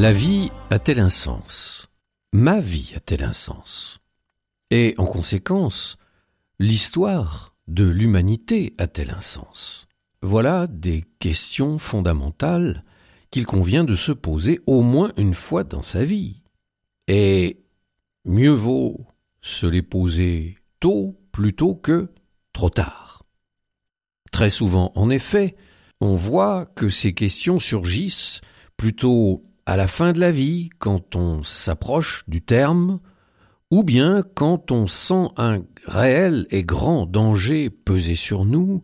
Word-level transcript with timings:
La 0.00 0.12
vie 0.12 0.50
a-t-elle 0.70 0.98
un 1.00 1.10
sens? 1.10 1.90
Ma 2.32 2.58
vie 2.58 2.94
a-t-elle 2.96 3.22
un 3.22 3.34
sens? 3.34 4.00
Et 4.70 4.94
en 4.96 5.04
conséquence, 5.04 5.98
l'histoire 6.58 7.54
de 7.68 7.84
l'humanité 7.84 8.72
a-t-elle 8.78 9.10
un 9.10 9.20
sens? 9.20 9.88
Voilà 10.22 10.66
des 10.68 11.04
questions 11.18 11.76
fondamentales 11.76 12.82
qu'il 13.30 13.44
convient 13.44 13.84
de 13.84 13.94
se 13.94 14.12
poser 14.12 14.62
au 14.66 14.80
moins 14.80 15.12
une 15.18 15.34
fois 15.34 15.64
dans 15.64 15.82
sa 15.82 16.02
vie. 16.02 16.44
Et 17.06 17.62
mieux 18.24 18.54
vaut 18.54 19.06
se 19.42 19.66
les 19.66 19.82
poser 19.82 20.56
tôt 20.80 21.20
plutôt 21.30 21.74
que 21.74 22.10
trop 22.54 22.70
tard. 22.70 23.26
Très 24.32 24.48
souvent, 24.48 24.92
en 24.94 25.10
effet, 25.10 25.56
on 26.00 26.14
voit 26.14 26.64
que 26.64 26.88
ces 26.88 27.12
questions 27.12 27.58
surgissent 27.58 28.40
plutôt 28.78 29.42
à 29.66 29.76
la 29.76 29.86
fin 29.86 30.12
de 30.12 30.20
la 30.20 30.32
vie, 30.32 30.70
quand 30.78 31.16
on 31.16 31.42
s'approche 31.42 32.24
du 32.28 32.42
terme, 32.42 33.00
ou 33.70 33.82
bien 33.82 34.22
quand 34.34 34.72
on 34.72 34.86
sent 34.86 35.28
un 35.36 35.62
réel 35.86 36.46
et 36.50 36.64
grand 36.64 37.06
danger 37.06 37.70
peser 37.70 38.16
sur 38.16 38.44
nous, 38.44 38.82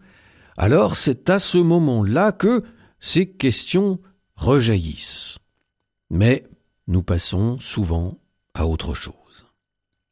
alors 0.56 0.96
c'est 0.96 1.28
à 1.28 1.38
ce 1.38 1.58
moment-là 1.58 2.32
que 2.32 2.62
ces 3.00 3.28
questions 3.28 4.00
rejaillissent. 4.36 5.38
Mais 6.10 6.44
nous 6.86 7.02
passons 7.02 7.58
souvent 7.58 8.18
à 8.54 8.66
autre 8.66 8.94
chose. 8.94 9.46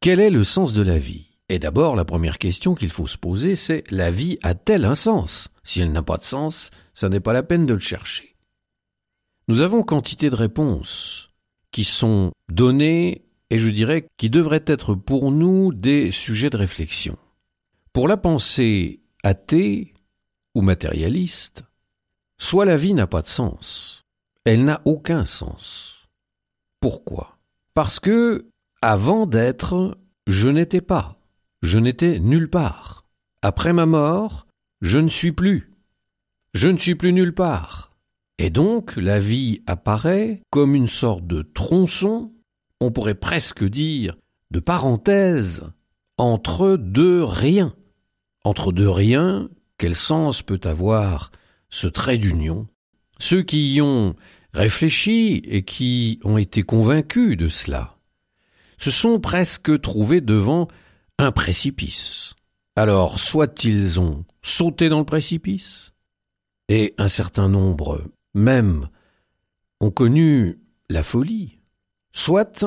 Quel 0.00 0.20
est 0.20 0.30
le 0.30 0.44
sens 0.44 0.72
de 0.72 0.82
la 0.82 0.98
vie? 0.98 1.28
Et 1.48 1.58
d'abord, 1.58 1.94
la 1.94 2.04
première 2.04 2.38
question 2.38 2.74
qu'il 2.74 2.90
faut 2.90 3.06
se 3.06 3.18
poser, 3.18 3.54
c'est 3.54 3.84
la 3.90 4.10
vie 4.10 4.38
a-t-elle 4.42 4.84
un 4.84 4.94
sens? 4.94 5.48
Si 5.62 5.80
elle 5.80 5.92
n'a 5.92 6.02
pas 6.02 6.16
de 6.16 6.24
sens, 6.24 6.70
ça 6.94 7.08
n'est 7.08 7.20
pas 7.20 7.32
la 7.32 7.42
peine 7.42 7.66
de 7.66 7.74
le 7.74 7.80
chercher. 7.80 8.33
Nous 9.46 9.60
avons 9.60 9.82
quantité 9.82 10.30
de 10.30 10.36
réponses 10.36 11.28
qui 11.70 11.84
sont 11.84 12.32
données 12.48 13.26
et 13.50 13.58
je 13.58 13.68
dirais 13.68 14.06
qui 14.16 14.30
devraient 14.30 14.64
être 14.66 14.94
pour 14.94 15.30
nous 15.32 15.74
des 15.74 16.10
sujets 16.12 16.48
de 16.48 16.56
réflexion. 16.56 17.18
Pour 17.92 18.08
la 18.08 18.16
pensée 18.16 19.00
athée 19.22 19.92
ou 20.54 20.62
matérialiste, 20.62 21.64
soit 22.38 22.64
la 22.64 22.78
vie 22.78 22.94
n'a 22.94 23.06
pas 23.06 23.20
de 23.20 23.26
sens, 23.26 24.02
elle 24.44 24.64
n'a 24.64 24.80
aucun 24.86 25.26
sens. 25.26 26.06
Pourquoi? 26.80 27.36
Parce 27.74 28.00
que, 28.00 28.48
avant 28.80 29.26
d'être, 29.26 29.98
je 30.26 30.48
n'étais 30.48 30.80
pas, 30.80 31.18
je 31.62 31.78
n'étais 31.78 32.18
nulle 32.18 32.48
part. 32.48 33.04
Après 33.42 33.74
ma 33.74 33.84
mort, 33.84 34.46
je 34.80 34.98
ne 34.98 35.08
suis 35.08 35.32
plus. 35.32 35.70
Je 36.54 36.68
ne 36.68 36.78
suis 36.78 36.94
plus 36.94 37.12
nulle 37.12 37.34
part. 37.34 37.93
Et 38.38 38.50
donc 38.50 38.96
la 38.96 39.20
vie 39.20 39.62
apparaît 39.66 40.42
comme 40.50 40.74
une 40.74 40.88
sorte 40.88 41.26
de 41.26 41.42
tronçon, 41.42 42.32
on 42.80 42.90
pourrait 42.90 43.14
presque 43.14 43.64
dire 43.64 44.16
de 44.50 44.60
parenthèse, 44.60 45.64
entre 46.18 46.76
deux 46.76 47.22
riens. 47.22 47.74
Entre 48.44 48.72
deux 48.72 48.88
riens, 48.88 49.48
quel 49.78 49.94
sens 49.94 50.42
peut 50.42 50.60
avoir 50.64 51.32
ce 51.70 51.86
trait 51.86 52.18
d'union? 52.18 52.66
Ceux 53.18 53.42
qui 53.42 53.74
y 53.74 53.80
ont 53.80 54.14
réfléchi 54.52 55.42
et 55.44 55.64
qui 55.64 56.20
ont 56.24 56.38
été 56.38 56.62
convaincus 56.62 57.36
de 57.36 57.48
cela 57.48 57.96
se 58.78 58.90
sont 58.90 59.20
presque 59.20 59.80
trouvés 59.80 60.20
devant 60.20 60.68
un 61.18 61.32
précipice. 61.32 62.34
Alors, 62.76 63.18
soit 63.20 63.64
ils 63.64 64.00
ont 64.00 64.24
sauté 64.42 64.88
dans 64.88 64.98
le 64.98 65.04
précipice, 65.04 65.94
et 66.68 66.94
un 66.98 67.08
certain 67.08 67.48
nombre 67.48 68.02
même 68.34 68.88
ont 69.80 69.90
connu 69.90 70.58
la 70.90 71.02
folie, 71.02 71.58
soit 72.12 72.66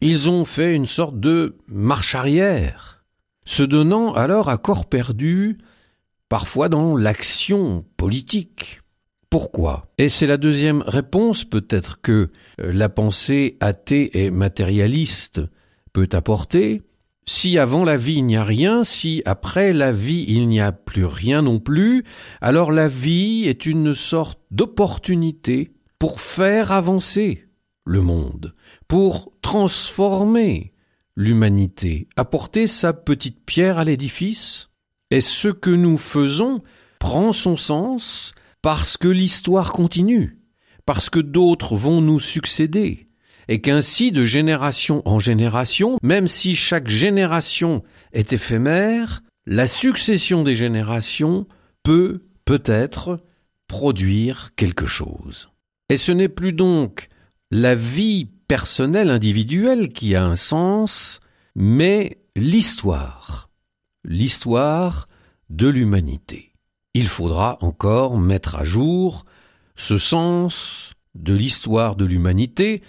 ils 0.00 0.28
ont 0.28 0.44
fait 0.44 0.74
une 0.74 0.86
sorte 0.86 1.20
de 1.20 1.56
marche 1.68 2.14
arrière, 2.14 3.04
se 3.44 3.62
donnant 3.62 4.14
alors 4.14 4.48
à 4.48 4.58
corps 4.58 4.86
perdu, 4.86 5.58
parfois 6.28 6.68
dans 6.68 6.96
l'action 6.96 7.84
politique. 7.96 8.80
Pourquoi? 9.30 9.86
Et 9.96 10.08
c'est 10.08 10.26
la 10.26 10.36
deuxième 10.36 10.82
réponse 10.86 11.44
peut-être 11.44 12.00
que 12.02 12.28
euh, 12.60 12.72
la 12.72 12.88
pensée 12.88 13.56
athée 13.60 14.24
et 14.24 14.30
matérialiste 14.30 15.40
peut 15.92 16.08
apporter. 16.12 16.82
Si 17.24 17.56
avant 17.56 17.84
la 17.84 17.96
vie 17.96 18.14
il 18.14 18.24
n'y 18.24 18.36
a 18.36 18.44
rien, 18.44 18.82
si 18.82 19.22
après 19.26 19.72
la 19.72 19.92
vie 19.92 20.24
il 20.28 20.48
n'y 20.48 20.60
a 20.60 20.72
plus 20.72 21.04
rien 21.04 21.42
non 21.42 21.60
plus, 21.60 22.04
alors 22.40 22.72
la 22.72 22.88
vie 22.88 23.44
est 23.46 23.64
une 23.66 23.94
sorte 23.94 24.40
d'opportunité 24.50 25.72
pour 25.98 26.20
faire 26.20 26.72
avancer 26.72 27.46
le 27.84 28.00
monde, 28.00 28.54
pour 28.88 29.32
transformer 29.40 30.72
l'humanité, 31.16 32.08
apporter 32.16 32.66
sa 32.66 32.92
petite 32.92 33.44
pierre 33.44 33.78
à 33.78 33.84
l'édifice. 33.84 34.70
Et 35.10 35.20
ce 35.20 35.48
que 35.48 35.70
nous 35.70 35.98
faisons 35.98 36.62
prend 36.98 37.32
son 37.32 37.56
sens 37.56 38.34
parce 38.62 38.96
que 38.96 39.08
l'histoire 39.08 39.72
continue, 39.72 40.38
parce 40.86 41.10
que 41.10 41.20
d'autres 41.20 41.76
vont 41.76 42.00
nous 42.00 42.20
succéder, 42.20 43.08
et 43.48 43.60
qu'ainsi 43.60 44.12
de 44.12 44.24
génération 44.24 45.02
en 45.04 45.18
génération, 45.18 45.98
même 46.02 46.26
si 46.26 46.54
chaque 46.54 46.88
génération 46.88 47.82
est 48.12 48.32
éphémère, 48.32 49.22
la 49.46 49.66
succession 49.66 50.42
des 50.42 50.54
générations 50.54 51.46
peut 51.82 52.22
peut-être 52.44 53.20
produire 53.66 54.50
quelque 54.56 54.86
chose. 54.86 55.48
Et 55.88 55.96
ce 55.96 56.12
n'est 56.12 56.28
plus 56.28 56.52
donc 56.52 57.08
la 57.50 57.74
vie 57.74 58.28
personnelle 58.48 59.10
individuelle 59.10 59.88
qui 59.88 60.14
a 60.14 60.24
un 60.24 60.36
sens, 60.36 61.20
mais 61.54 62.18
l'histoire, 62.36 63.50
l'histoire 64.04 65.08
de 65.50 65.68
l'humanité. 65.68 66.52
Il 66.94 67.08
faudra 67.08 67.58
encore 67.62 68.18
mettre 68.18 68.56
à 68.56 68.64
jour 68.64 69.24
ce 69.76 69.98
sens 69.98 70.92
de 71.14 71.34
l'histoire 71.34 71.96
de 71.96 72.04
l'humanité 72.04 72.82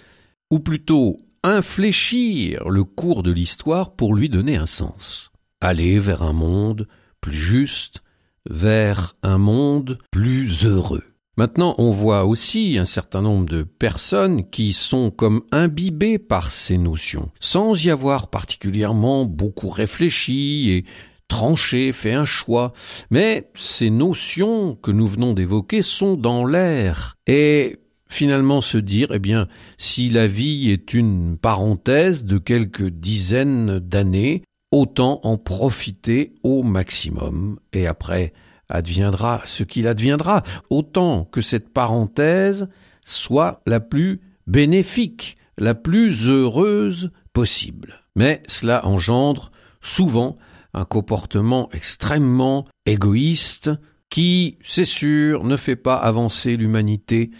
ou 0.54 0.60
plutôt 0.60 1.16
infléchir 1.42 2.68
le 2.68 2.84
cours 2.84 3.24
de 3.24 3.32
l'histoire 3.32 3.96
pour 3.96 4.14
lui 4.14 4.28
donner 4.28 4.54
un 4.54 4.66
sens. 4.66 5.32
Aller 5.60 5.98
vers 5.98 6.22
un 6.22 6.32
monde 6.32 6.86
plus 7.20 7.36
juste, 7.36 8.02
vers 8.48 9.14
un 9.24 9.38
monde 9.38 9.98
plus 10.12 10.64
heureux. 10.64 11.02
Maintenant, 11.36 11.74
on 11.78 11.90
voit 11.90 12.24
aussi 12.24 12.78
un 12.78 12.84
certain 12.84 13.20
nombre 13.20 13.46
de 13.46 13.64
personnes 13.64 14.48
qui 14.48 14.72
sont 14.72 15.10
comme 15.10 15.42
imbibées 15.50 16.20
par 16.20 16.52
ces 16.52 16.78
notions, 16.78 17.32
sans 17.40 17.84
y 17.84 17.90
avoir 17.90 18.30
particulièrement 18.30 19.24
beaucoup 19.24 19.70
réfléchi 19.70 20.70
et 20.70 20.84
tranché, 21.26 21.90
fait 21.90 22.12
un 22.12 22.26
choix. 22.26 22.72
Mais 23.10 23.50
ces 23.56 23.90
notions 23.90 24.76
que 24.76 24.92
nous 24.92 25.08
venons 25.08 25.32
d'évoquer 25.32 25.82
sont 25.82 26.14
dans 26.14 26.46
l'air 26.46 27.16
et 27.26 27.80
finalement 28.08 28.60
se 28.60 28.78
dire, 28.78 29.08
eh 29.12 29.18
bien, 29.18 29.48
si 29.78 30.08
la 30.08 30.26
vie 30.26 30.70
est 30.70 30.94
une 30.94 31.36
parenthèse 31.36 32.24
de 32.24 32.38
quelques 32.38 32.88
dizaines 32.88 33.78
d'années, 33.78 34.42
autant 34.70 35.20
en 35.22 35.36
profiter 35.36 36.34
au 36.42 36.62
maximum. 36.62 37.58
Et 37.72 37.86
après, 37.86 38.32
adviendra 38.68 39.42
ce 39.46 39.62
qu'il 39.62 39.86
adviendra, 39.86 40.42
autant 40.70 41.24
que 41.24 41.40
cette 41.40 41.72
parenthèse 41.72 42.68
soit 43.04 43.62
la 43.66 43.80
plus 43.80 44.20
bénéfique, 44.46 45.36
la 45.58 45.74
plus 45.74 46.28
heureuse 46.28 47.10
possible. 47.32 48.00
Mais 48.16 48.42
cela 48.46 48.86
engendre 48.86 49.50
souvent 49.80 50.38
un 50.72 50.84
comportement 50.84 51.68
extrêmement 51.72 52.66
égoïste 52.86 53.70
qui, 54.10 54.58
c'est 54.62 54.84
sûr, 54.84 55.44
ne 55.44 55.56
fait 55.56 55.76
pas 55.76 55.96
avancer 55.96 56.56
l'humanité 56.56 57.30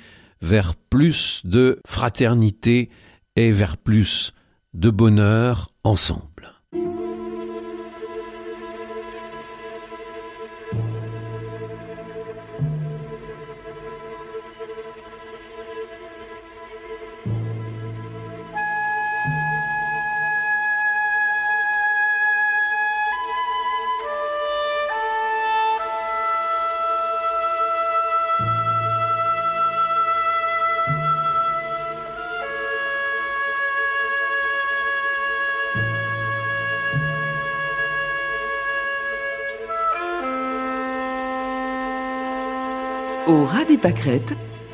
vers 0.44 0.75
plus 0.76 1.41
de 1.44 1.81
fraternité 1.87 2.91
et 3.35 3.50
vers 3.50 3.76
plus 3.79 4.35
de 4.75 4.91
bonheur 4.91 5.73
ensemble. 5.85 6.33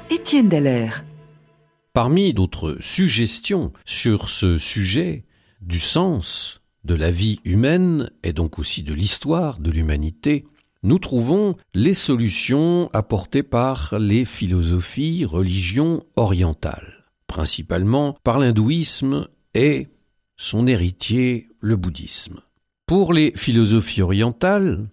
Étienne. 0.09 0.93
Parmi 1.93 2.33
d'autres 2.33 2.77
suggestions 2.81 3.73
sur 3.85 4.29
ce 4.29 4.57
sujet 4.57 5.25
du 5.61 5.81
sens 5.81 6.61
de 6.85 6.95
la 6.95 7.11
vie 7.11 7.41
humaine 7.45 8.11
et 8.23 8.33
donc 8.33 8.61
aussi 8.61 8.85
de 8.85 8.95
l'histoire 8.95 9.59
de 9.59 9.73
l'humanité, 9.73 10.45
nous 10.85 11.01
trouvons 11.01 11.57
les 11.75 11.95
solutions 11.95 12.89
apportées 12.93 13.43
par 13.43 13.99
les 13.99 14.25
philosophies, 14.25 15.25
religions 15.25 16.05
orientales, 16.15 17.05
principalement 17.27 18.17
par 18.23 18.39
l'hindouisme 18.39 19.27
et 19.55 19.89
son 20.37 20.69
héritier, 20.69 21.49
le 21.61 21.75
bouddhisme. 21.75 22.39
Pour 22.87 23.13
les 23.13 23.33
philosophies 23.35 24.03
orientales, 24.03 24.89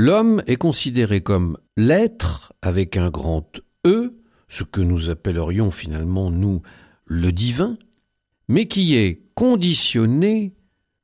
l'homme 0.00 0.42
est 0.46 0.56
considéré 0.56 1.20
comme 1.20 1.58
l'être 1.76 2.54
avec 2.62 2.96
un 2.96 3.10
grand 3.10 3.60
E, 3.86 4.14
ce 4.48 4.64
que 4.64 4.80
nous 4.80 5.10
appellerions 5.10 5.70
finalement, 5.70 6.30
nous, 6.30 6.62
le 7.04 7.32
divin, 7.32 7.76
mais 8.48 8.66
qui 8.66 8.96
est 8.96 9.22
conditionné 9.34 10.54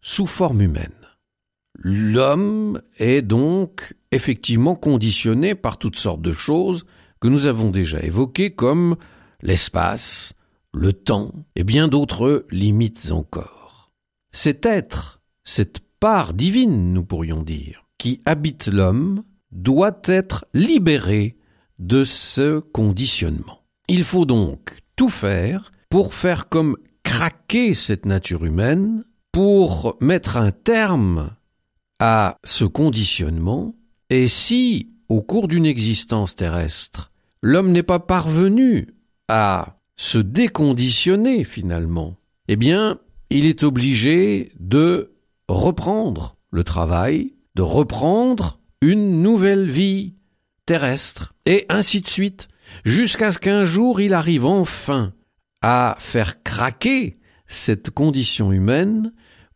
sous 0.01 0.25
forme 0.25 0.63
humaine. 0.63 0.89
L'homme 1.79 2.81
est 2.97 3.21
donc 3.21 3.95
effectivement 4.13 4.75
conditionné 4.75 5.55
par 5.55 5.77
toutes 5.77 5.99
sortes 5.99 6.23
de 6.23 6.33
choses 6.33 6.87
que 7.21 7.29
nous 7.29 7.45
avons 7.45 7.71
déjà 7.71 8.01
évoquées 8.01 8.55
comme 8.55 8.97
l'espace, 9.43 10.33
le 10.73 10.95
temps 10.95 11.35
et 11.55 11.65
bien 11.65 11.89
d'autres 11.89 12.47
limites 12.51 13.13
encore. 13.13 13.93
Cet 14.33 14.65
être, 14.65 15.21
cette 15.45 15.81
part 16.01 16.33
divine, 16.33 16.95
nous 16.95 17.05
pourrions 17.05 17.43
dire, 17.43 17.86
qui 17.99 18.21
habite 18.25 18.67
l'homme, 18.67 19.23
doit 19.53 20.01
être 20.05 20.45
libéré 20.55 21.37
de 21.79 22.05
ce 22.05 22.59
conditionnement. 22.59 23.63
Il 23.89 24.05
faut 24.05 24.27
donc 24.27 24.83
tout 24.97 25.09
faire 25.09 25.73
pour 25.89 26.15
faire 26.15 26.49
comme 26.49 26.77
craquer 27.03 27.75
cette 27.75 28.07
nature 28.07 28.45
humaine, 28.45 29.05
pour 29.33 29.97
mettre 30.01 30.37
un 30.37 30.51
terme 30.51 31.31
à 31.99 32.37
ce 32.45 32.65
conditionnement, 32.65 33.75
et 34.11 34.29
si, 34.29 34.91
au 35.09 35.23
cours 35.23 35.49
d'une 35.49 35.67
existence 35.67 36.37
terrestre, 36.37 37.13
l'homme 37.43 37.73
n'est 37.73 37.83
pas 37.83 38.01
parvenu 38.01 38.89
à 39.29 39.79
se 39.97 40.19
déconditionner 40.19 41.45
finalement, 41.45 42.17
eh 42.49 42.57
bien, 42.57 42.99
il 43.31 43.47
est 43.47 43.63
obligé 43.63 44.53
de 44.59 45.13
reprendre 45.49 46.37
le 46.51 46.65
travail, 46.65 47.35
de 47.57 47.63
reprendre 47.63 48.61
une 48.83 49.23
nouvelle 49.23 49.69
vie 49.69 50.13
terrestre, 50.67 51.35
et 51.47 51.65
ainsi 51.71 52.03
de 52.03 52.07
suite, 52.07 52.49
jusqu'à 52.85 53.33
ce 53.33 53.39
qu'un 53.39 53.65
jour 53.65 54.01
il 54.01 54.13
arrive 54.13 54.45
enfin 54.45 55.15
à 55.63 55.97
faire 55.99 56.43
craquer 56.43 57.15
cette 57.47 57.91
condition 57.91 58.53
humaine 58.53 59.13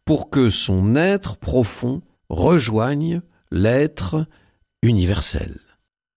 pour 0.06 0.30
que 0.30 0.48
son 0.48 0.96
être 0.96 1.36
profond 1.36 2.00
rejoigne 2.30 3.20
l'être 3.50 4.26
universel. 4.82 5.58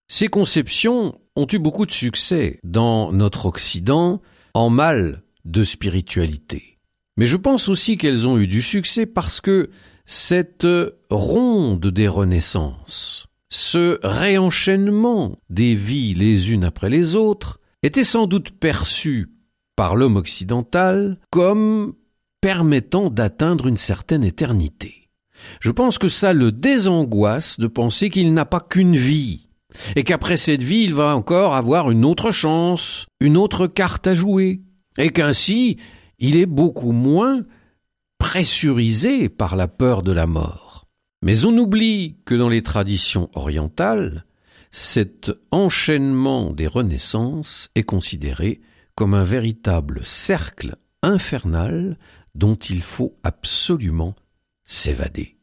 Ces 0.08 0.28
conceptions 0.28 1.20
ont 1.36 1.46
eu 1.52 1.58
beaucoup 1.58 1.84
de 1.84 1.92
succès 1.92 2.60
dans 2.64 3.12
notre 3.12 3.44
Occident 3.44 4.22
en 4.54 4.70
mal 4.70 5.22
de 5.44 5.64
spiritualité. 5.64 6.78
Mais 7.18 7.26
je 7.26 7.36
pense 7.36 7.68
aussi 7.68 7.98
qu'elles 7.98 8.26
ont 8.26 8.38
eu 8.38 8.46
du 8.46 8.62
succès 8.62 9.04
parce 9.04 9.40
que 9.40 9.70
cette 10.06 10.66
ronde 11.10 11.86
des 11.86 12.08
renaissances, 12.08 13.26
ce 13.50 13.98
réenchaînement 14.02 15.38
des 15.50 15.74
vies 15.74 16.14
les 16.14 16.52
unes 16.52 16.64
après 16.64 16.90
les 16.90 17.16
autres, 17.16 17.60
était 17.82 18.04
sans 18.04 18.26
doute 18.26 18.50
perçu 18.50 19.30
par 19.76 19.96
l'homme 19.96 20.16
occidental 20.16 21.18
comme 21.30 21.94
permettant 22.40 23.10
d'atteindre 23.10 23.66
une 23.66 23.76
certaine 23.76 24.24
éternité. 24.24 25.10
Je 25.60 25.70
pense 25.70 25.98
que 25.98 26.08
ça 26.08 26.32
le 26.32 26.52
désangoisse 26.52 27.58
de 27.58 27.66
penser 27.66 28.10
qu'il 28.10 28.32
n'a 28.34 28.44
pas 28.44 28.60
qu'une 28.60 28.96
vie, 28.96 29.48
et 29.96 30.04
qu'après 30.04 30.36
cette 30.36 30.62
vie 30.62 30.84
il 30.84 30.94
va 30.94 31.16
encore 31.16 31.54
avoir 31.54 31.90
une 31.90 32.04
autre 32.04 32.30
chance, 32.30 33.06
une 33.20 33.36
autre 33.36 33.66
carte 33.66 34.06
à 34.06 34.14
jouer, 34.14 34.60
et 34.98 35.10
qu'ainsi 35.10 35.78
il 36.18 36.36
est 36.36 36.46
beaucoup 36.46 36.92
moins 36.92 37.42
pressurisé 38.24 39.28
par 39.28 39.54
la 39.54 39.68
peur 39.68 40.02
de 40.02 40.10
la 40.10 40.26
mort. 40.26 40.86
Mais 41.20 41.44
on 41.44 41.58
oublie 41.58 42.16
que 42.24 42.34
dans 42.34 42.48
les 42.48 42.62
traditions 42.62 43.28
orientales, 43.34 44.24
cet 44.70 45.30
enchaînement 45.50 46.50
des 46.50 46.66
renaissances 46.66 47.68
est 47.74 47.82
considéré 47.82 48.62
comme 48.94 49.12
un 49.12 49.24
véritable 49.24 50.00
cercle 50.04 50.76
infernal 51.02 51.98
dont 52.34 52.54
il 52.54 52.80
faut 52.80 53.14
absolument 53.24 54.14
s'évader. 54.64 55.36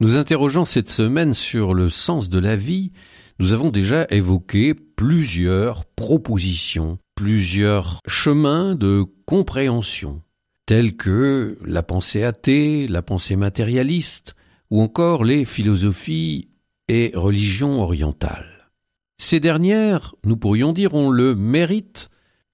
Nous 0.00 0.18
interrogeons 0.18 0.66
cette 0.66 0.90
semaine 0.90 1.32
sur 1.32 1.72
le 1.72 1.88
sens 1.88 2.28
de 2.28 2.38
la 2.38 2.54
vie. 2.54 2.92
Nous 3.38 3.54
avons 3.54 3.70
déjà 3.70 4.06
évoqué 4.10 4.74
plusieurs 4.74 5.86
propositions, 5.86 6.98
plusieurs 7.14 8.00
chemins 8.06 8.74
de 8.74 9.06
compréhension, 9.24 10.20
tels 10.66 10.96
que 10.96 11.56
la 11.64 11.82
pensée 11.82 12.24
athée, 12.24 12.88
la 12.88 13.02
pensée 13.02 13.36
matérialiste, 13.36 14.34
ou 14.70 14.82
encore 14.82 15.24
les 15.24 15.44
philosophies 15.44 16.48
et 16.88 17.12
religions 17.14 17.80
orientales. 17.80 18.70
Ces 19.18 19.40
dernières, 19.40 20.14
nous 20.24 20.36
pourrions 20.36 20.72
dire, 20.72 20.94
ont 20.94 21.10
le 21.10 21.34
mérite 21.34 22.10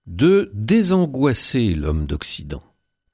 de 0.06 0.50
désangoisser 0.54 1.74
l'homme 1.74 2.06
d'Occident. 2.06 2.62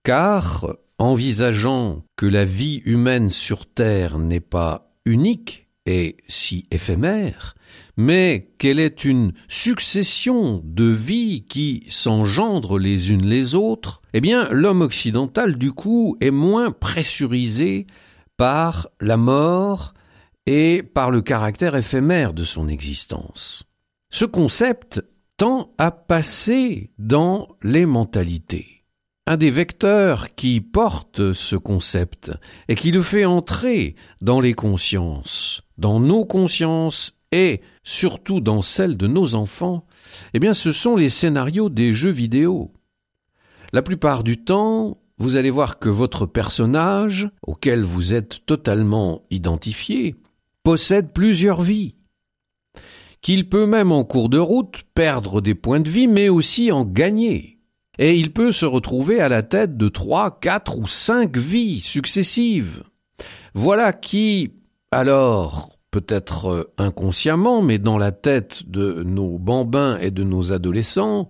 Car, 0.03 0.67
envisageant 0.99 2.05
que 2.17 2.27
la 2.27 2.45
vie 2.45 2.83
humaine 2.85 3.31
sur 3.31 3.67
Terre 3.67 4.19
n'est 4.19 4.41
pas 4.41 4.93
unique 5.05 5.69
et 5.87 6.17
si 6.29 6.67
éphémère, 6.71 7.55
mais 7.99 8.53
qu'elle 8.59 8.79
est 8.79 9.05
une 9.05 9.33
succession 9.49 10.63
de 10.65 10.85
vies 10.85 11.45
qui 11.49 11.85
s'engendrent 11.89 12.79
les 12.79 13.11
unes 13.11 13.27
les 13.27 13.57
autres, 13.57 14.01
eh 14.15 14.21
bien 14.21 14.49
l'homme 14.53 14.83
occidental 14.83 15.59
du 15.59 15.73
coup 15.73 16.17
est 16.21 16.31
moins 16.31 16.71
pressurisé 16.71 17.89
par 18.37 18.89
la 19.01 19.17
mort 19.17 19.95
et 20.47 20.85
par 20.85 21.11
le 21.11 21.23
caractère 21.23 21.75
éphémère 21.75 22.35
de 22.35 22.45
son 22.45 22.69
existence. 22.69 23.65
Ce 24.11 24.25
concept 24.25 25.03
tend 25.37 25.75
à 25.77 25.91
passer 25.91 26.93
dans 26.99 27.49
les 27.65 27.85
mentalités. 27.85 28.85
Un 29.27 29.37
des 29.37 29.51
vecteurs 29.51 30.37
qui 30.37 30.61
porte 30.61 31.33
ce 31.33 31.57
concept 31.57 32.31
et 32.69 32.77
qui 32.77 32.93
le 32.93 33.03
fait 33.03 33.25
entrer 33.25 33.97
dans 34.23 34.41
les 34.41 34.55
consciences, 34.55 35.63
dans 35.77 35.99
nos 35.99 36.25
consciences 36.25 37.18
et 37.33 37.61
surtout 37.85 38.41
dans 38.41 38.63
celles 38.63 38.97
de 38.97 39.07
nos 39.07 39.35
enfants, 39.35 39.87
eh 40.35 40.39
bien 40.39 40.55
ce 40.55 40.73
sont 40.73 40.97
les 40.97 41.11
scénarios 41.11 41.69
des 41.69 41.93
jeux 41.93 42.11
vidéo. 42.11 42.73
La 43.73 43.83
plupart 43.83 44.25
du 44.25 44.43
temps, 44.43 44.97
vous 45.19 45.37
allez 45.37 45.51
voir 45.51 45.79
que 45.79 45.89
votre 45.89 46.27
personnage, 46.27 47.29
auquel 47.47 47.83
vous 47.83 48.15
êtes 48.15 48.47
totalement 48.47 49.23
identifié, 49.31 50.17
possède 50.63 51.13
plusieurs 51.13 51.61
vies 51.61 51.95
qu'il 53.21 53.49
peut 53.49 53.67
même 53.67 53.93
en 53.93 54.05
cours 54.05 54.29
de 54.29 54.39
route 54.39 54.83
perdre 54.95 55.41
des 55.41 55.55
points 55.55 55.81
de 55.81 55.91
vie, 55.91 56.09
mais 56.09 56.29
aussi 56.29 56.73
en 56.73 56.85
gagner. 56.85 57.59
Et 57.99 58.17
il 58.17 58.33
peut 58.33 58.53
se 58.53 58.65
retrouver 58.65 59.21
à 59.21 59.29
la 59.29 59.43
tête 59.43 59.77
de 59.77 59.89
trois, 59.89 60.39
quatre 60.39 60.79
ou 60.79 60.87
cinq 60.87 61.37
vies 61.37 61.81
successives. 61.81 62.85
Voilà 63.55 63.93
qui, 63.93 64.53
alors, 64.93 65.71
peut-être 66.01 66.47
euh, 66.47 66.75
inconsciemment, 66.79 67.63
mais 67.63 67.79
dans 67.79 67.99
la 67.99 68.13
tête 68.13 68.69
de 68.69 69.03
nos 69.03 69.39
bambins 69.39 69.99
et 69.99 70.11
de 70.11 70.25
nos 70.25 70.53
adolescents, 70.53 71.29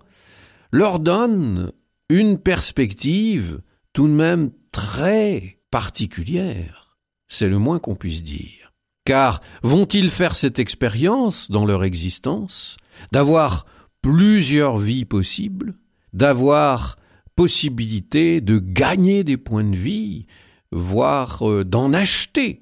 leur 0.71 0.99
donne 0.99 1.71
une 2.09 2.37
perspective 2.37 3.61
tout 3.93 4.07
de 4.07 4.13
même 4.13 4.51
très 4.71 5.59
particulière. 5.71 6.97
C'est 7.27 7.47
le 7.47 7.59
moins 7.59 7.79
qu'on 7.79 7.95
puisse 7.95 8.23
dire. 8.23 8.73
Car 9.05 9.41
vont-ils 9.63 10.09
faire 10.09 10.35
cette 10.35 10.59
expérience 10.59 11.49
dans 11.49 11.65
leur 11.65 11.83
existence 11.83 12.77
d'avoir 13.11 13.65
plusieurs 14.01 14.77
vies 14.77 15.05
possibles, 15.05 15.75
d'avoir 16.13 16.95
possibilité 17.35 18.41
de 18.41 18.59
gagner 18.59 19.23
des 19.23 19.37
points 19.37 19.63
de 19.63 19.75
vie, 19.75 20.25
voire 20.71 21.49
euh, 21.49 21.63
d'en 21.63 21.93
acheter 21.93 22.61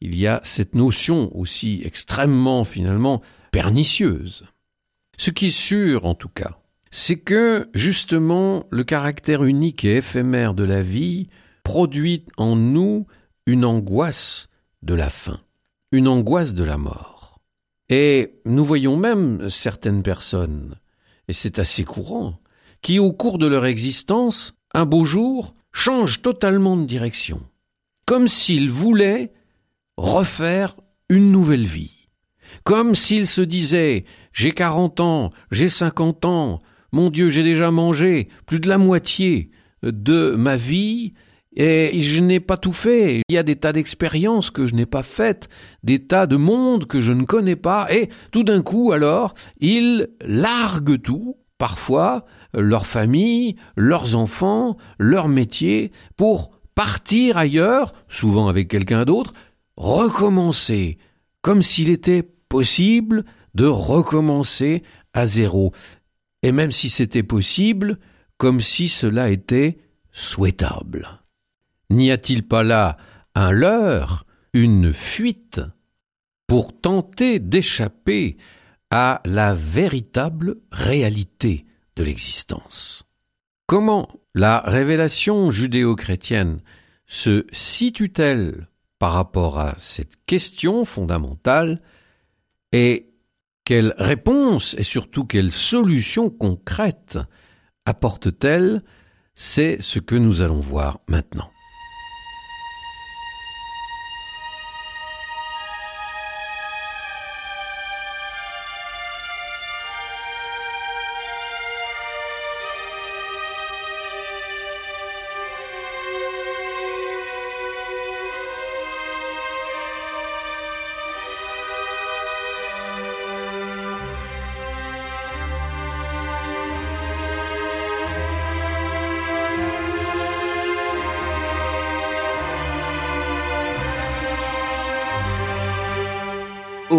Il 0.00 0.16
y 0.16 0.26
a 0.26 0.40
cette 0.44 0.74
notion 0.74 1.36
aussi 1.36 1.82
extrêmement 1.84 2.64
finalement 2.64 3.22
pernicieuse. 3.50 4.44
Ce 5.16 5.30
qui 5.30 5.48
est 5.48 5.50
sûr 5.50 6.04
en 6.04 6.14
tout 6.14 6.28
cas, 6.28 6.58
c'est 6.90 7.18
que 7.18 7.68
justement 7.74 8.66
le 8.70 8.84
caractère 8.84 9.44
unique 9.44 9.84
et 9.84 9.96
éphémère 9.96 10.54
de 10.54 10.64
la 10.64 10.82
vie 10.82 11.28
produit 11.64 12.24
en 12.36 12.56
nous 12.56 13.06
une 13.46 13.64
angoisse 13.64 14.48
de 14.82 14.94
la 14.94 15.10
fin 15.10 15.40
une 15.92 16.08
angoisse 16.08 16.54
de 16.54 16.64
la 16.64 16.76
mort. 16.76 17.40
Et 17.88 18.40
nous 18.44 18.64
voyons 18.64 18.96
même 18.96 19.48
certaines 19.48 20.02
personnes, 20.02 20.76
et 21.28 21.32
c'est 21.32 21.58
assez 21.58 21.84
courant, 21.84 22.38
qui 22.82 22.98
au 22.98 23.12
cours 23.12 23.38
de 23.38 23.46
leur 23.46 23.64
existence, 23.64 24.54
un 24.74 24.84
beau 24.84 25.04
jour, 25.04 25.54
changent 25.72 26.20
totalement 26.20 26.76
de 26.76 26.84
direction, 26.84 27.40
comme 28.04 28.28
s'ils 28.28 28.70
voulaient 28.70 29.32
refaire 29.98 30.76
une 31.10 31.32
nouvelle 31.32 31.66
vie, 31.66 32.08
comme 32.62 32.94
s'ils 32.94 33.26
se 33.26 33.40
disaient 33.40 34.04
j'ai 34.32 34.52
40 34.52 35.00
ans, 35.00 35.30
j'ai 35.50 35.68
50 35.68 36.24
ans, 36.24 36.60
mon 36.92 37.10
Dieu, 37.10 37.28
j'ai 37.28 37.42
déjà 37.42 37.72
mangé 37.72 38.28
plus 38.46 38.60
de 38.60 38.68
la 38.68 38.78
moitié 38.78 39.50
de 39.82 40.34
ma 40.38 40.56
vie, 40.56 41.14
et 41.56 42.00
je 42.00 42.22
n'ai 42.22 42.38
pas 42.38 42.56
tout 42.56 42.72
fait. 42.72 43.22
Il 43.28 43.34
y 43.34 43.38
a 43.38 43.42
des 43.42 43.56
tas 43.56 43.72
d'expériences 43.72 44.50
que 44.50 44.66
je 44.66 44.76
n'ai 44.76 44.86
pas 44.86 45.02
faites, 45.02 45.48
des 45.82 45.98
tas 45.98 46.28
de 46.28 46.36
mondes 46.36 46.86
que 46.86 47.00
je 47.00 47.12
ne 47.12 47.24
connais 47.24 47.56
pas, 47.56 47.92
et 47.92 48.08
tout 48.30 48.44
d'un 48.44 48.62
coup, 48.62 48.92
alors, 48.92 49.34
ils 49.58 50.08
larguent 50.20 51.02
tout, 51.02 51.36
parfois, 51.58 52.24
leur 52.54 52.86
famille, 52.86 53.56
leurs 53.76 54.14
enfants, 54.14 54.76
leur 54.98 55.26
métier, 55.26 55.90
pour 56.16 56.52
partir 56.76 57.36
ailleurs, 57.36 57.92
souvent 58.08 58.46
avec 58.46 58.68
quelqu'un 58.68 59.04
d'autre, 59.04 59.32
recommencer, 59.78 60.98
comme 61.40 61.62
s'il 61.62 61.88
était 61.88 62.24
possible 62.24 63.24
de 63.54 63.64
recommencer 63.64 64.82
à 65.14 65.24
zéro. 65.24 65.72
Et 66.42 66.50
même 66.50 66.72
si 66.72 66.90
c'était 66.90 67.22
possible, 67.22 67.98
comme 68.38 68.60
si 68.60 68.88
cela 68.88 69.30
était 69.30 69.78
souhaitable. 70.10 71.20
N'y 71.90 72.10
a-t-il 72.10 72.46
pas 72.46 72.64
là 72.64 72.96
un 73.36 73.52
leurre, 73.52 74.26
une 74.52 74.92
fuite, 74.92 75.60
pour 76.48 76.78
tenter 76.80 77.38
d'échapper 77.38 78.36
à 78.90 79.20
la 79.24 79.54
véritable 79.54 80.56
réalité 80.72 81.66
de 81.94 82.02
l'existence? 82.02 83.04
Comment 83.66 84.08
la 84.34 84.58
révélation 84.60 85.52
judéo-chrétienne 85.52 86.60
se 87.06 87.46
situe-t-elle 87.52 88.66
par 88.98 89.12
rapport 89.12 89.58
à 89.58 89.74
cette 89.78 90.24
question 90.26 90.84
fondamentale 90.84 91.80
et 92.72 93.10
quelle 93.64 93.94
réponse 93.98 94.74
et 94.78 94.82
surtout 94.82 95.24
quelle 95.24 95.52
solution 95.52 96.30
concrète 96.30 97.18
apporte-t-elle? 97.84 98.82
C'est 99.34 99.80
ce 99.80 99.98
que 99.98 100.14
nous 100.14 100.40
allons 100.40 100.60
voir 100.60 101.00
maintenant. 101.06 101.50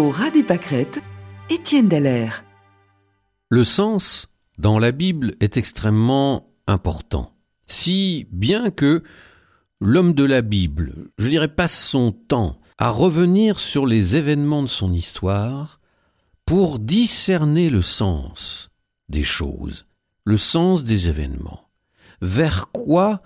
Au 0.00 0.08
ras 0.08 0.30
des 0.30 0.42
pâquerettes, 0.42 1.02
Étienne 1.50 1.86
Dallaire. 1.86 2.42
Le 3.50 3.64
sens 3.64 4.28
dans 4.56 4.78
la 4.78 4.92
Bible 4.92 5.34
est 5.40 5.58
extrêmement 5.58 6.54
important. 6.66 7.34
Si 7.66 8.26
bien 8.32 8.70
que 8.70 9.02
l'homme 9.78 10.14
de 10.14 10.24
la 10.24 10.40
Bible, 10.40 11.10
je 11.18 11.28
dirais, 11.28 11.54
passe 11.54 11.78
son 11.78 12.12
temps 12.12 12.58
à 12.78 12.88
revenir 12.88 13.60
sur 13.60 13.84
les 13.84 14.16
événements 14.16 14.62
de 14.62 14.68
son 14.68 14.90
histoire 14.90 15.80
pour 16.46 16.78
discerner 16.78 17.68
le 17.68 17.82
sens 17.82 18.70
des 19.10 19.22
choses, 19.22 19.84
le 20.24 20.38
sens 20.38 20.82
des 20.82 21.10
événements. 21.10 21.68
Vers 22.22 22.70
quoi 22.72 23.20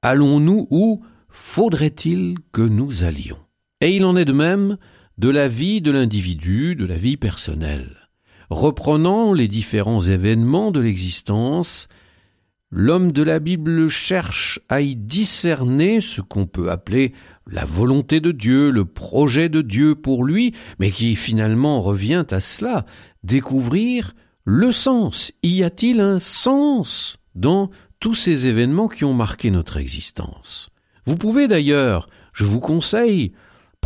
allons-nous 0.00 0.66
ou 0.70 1.04
faudrait-il 1.28 2.38
que 2.52 2.62
nous 2.62 3.04
allions? 3.04 3.40
Et 3.82 3.94
il 3.94 4.06
en 4.06 4.16
est 4.16 4.24
de 4.24 4.32
même 4.32 4.78
de 5.18 5.30
la 5.30 5.48
vie 5.48 5.80
de 5.80 5.90
l'individu, 5.90 6.76
de 6.76 6.84
la 6.84 6.96
vie 6.96 7.16
personnelle. 7.16 8.08
Reprenant 8.50 9.32
les 9.32 9.48
différents 9.48 10.02
événements 10.02 10.70
de 10.70 10.80
l'existence, 10.80 11.88
l'homme 12.70 13.12
de 13.12 13.22
la 13.22 13.38
Bible 13.38 13.88
cherche 13.88 14.60
à 14.68 14.82
y 14.82 14.94
discerner 14.94 16.00
ce 16.00 16.20
qu'on 16.20 16.46
peut 16.46 16.70
appeler 16.70 17.12
la 17.50 17.64
volonté 17.64 18.20
de 18.20 18.30
Dieu, 18.30 18.70
le 18.70 18.84
projet 18.84 19.48
de 19.48 19.62
Dieu 19.62 19.94
pour 19.94 20.22
lui, 20.22 20.54
mais 20.78 20.90
qui 20.90 21.14
finalement 21.16 21.80
revient 21.80 22.26
à 22.30 22.40
cela, 22.40 22.84
découvrir 23.24 24.14
le 24.44 24.70
sens. 24.70 25.32
Y 25.42 25.62
a-t-il 25.62 26.00
un 26.00 26.18
sens 26.18 27.18
dans 27.34 27.70
tous 28.00 28.14
ces 28.14 28.46
événements 28.46 28.88
qui 28.88 29.04
ont 29.04 29.14
marqué 29.14 29.50
notre 29.50 29.78
existence? 29.78 30.68
Vous 31.04 31.16
pouvez 31.16 31.48
d'ailleurs, 31.48 32.08
je 32.32 32.44
vous 32.44 32.60
conseille, 32.60 33.32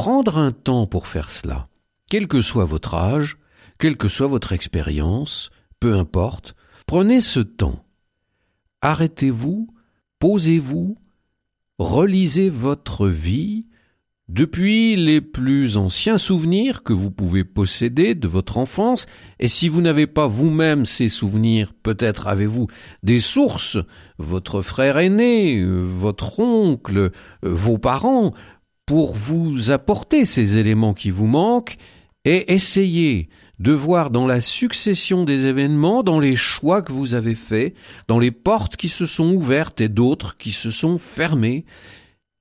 prendre 0.00 0.38
un 0.38 0.50
temps 0.50 0.86
pour 0.86 1.08
faire 1.08 1.30
cela. 1.30 1.68
Quel 2.08 2.26
que 2.26 2.40
soit 2.40 2.64
votre 2.64 2.94
âge, 2.94 3.36
quelle 3.76 3.98
que 3.98 4.08
soit 4.08 4.28
votre 4.28 4.52
expérience, 4.52 5.50
peu 5.78 5.92
importe, 5.92 6.54
prenez 6.86 7.20
ce 7.20 7.40
temps. 7.40 7.84
Arrêtez-vous, 8.80 9.68
posez-vous, 10.18 10.96
relisez 11.78 12.48
votre 12.48 13.08
vie 13.08 13.66
depuis 14.26 14.96
les 14.96 15.20
plus 15.20 15.76
anciens 15.76 16.16
souvenirs 16.16 16.82
que 16.82 16.94
vous 16.94 17.10
pouvez 17.10 17.44
posséder 17.44 18.14
de 18.14 18.28
votre 18.28 18.56
enfance, 18.56 19.04
et 19.38 19.48
si 19.48 19.68
vous 19.68 19.82
n'avez 19.82 20.06
pas 20.06 20.28
vous-même 20.28 20.86
ces 20.86 21.10
souvenirs, 21.10 21.74
peut-être 21.82 22.26
avez-vous 22.26 22.68
des 23.02 23.20
sources, 23.20 23.76
votre 24.16 24.62
frère 24.62 24.96
aîné, 24.96 25.62
votre 25.62 26.38
oncle, 26.38 27.10
vos 27.42 27.76
parents, 27.76 28.32
pour 28.90 29.12
vous 29.12 29.70
apporter 29.70 30.24
ces 30.24 30.58
éléments 30.58 30.94
qui 30.94 31.12
vous 31.12 31.28
manquent 31.28 31.76
et 32.24 32.52
essayer 32.52 33.28
de 33.60 33.70
voir 33.70 34.10
dans 34.10 34.26
la 34.26 34.40
succession 34.40 35.22
des 35.22 35.46
événements, 35.46 36.02
dans 36.02 36.18
les 36.18 36.34
choix 36.34 36.82
que 36.82 36.90
vous 36.90 37.14
avez 37.14 37.36
faits, 37.36 37.76
dans 38.08 38.18
les 38.18 38.32
portes 38.32 38.76
qui 38.76 38.88
se 38.88 39.06
sont 39.06 39.32
ouvertes 39.32 39.80
et 39.80 39.88
d'autres 39.88 40.36
qui 40.38 40.50
se 40.50 40.72
sont 40.72 40.98
fermées, 40.98 41.66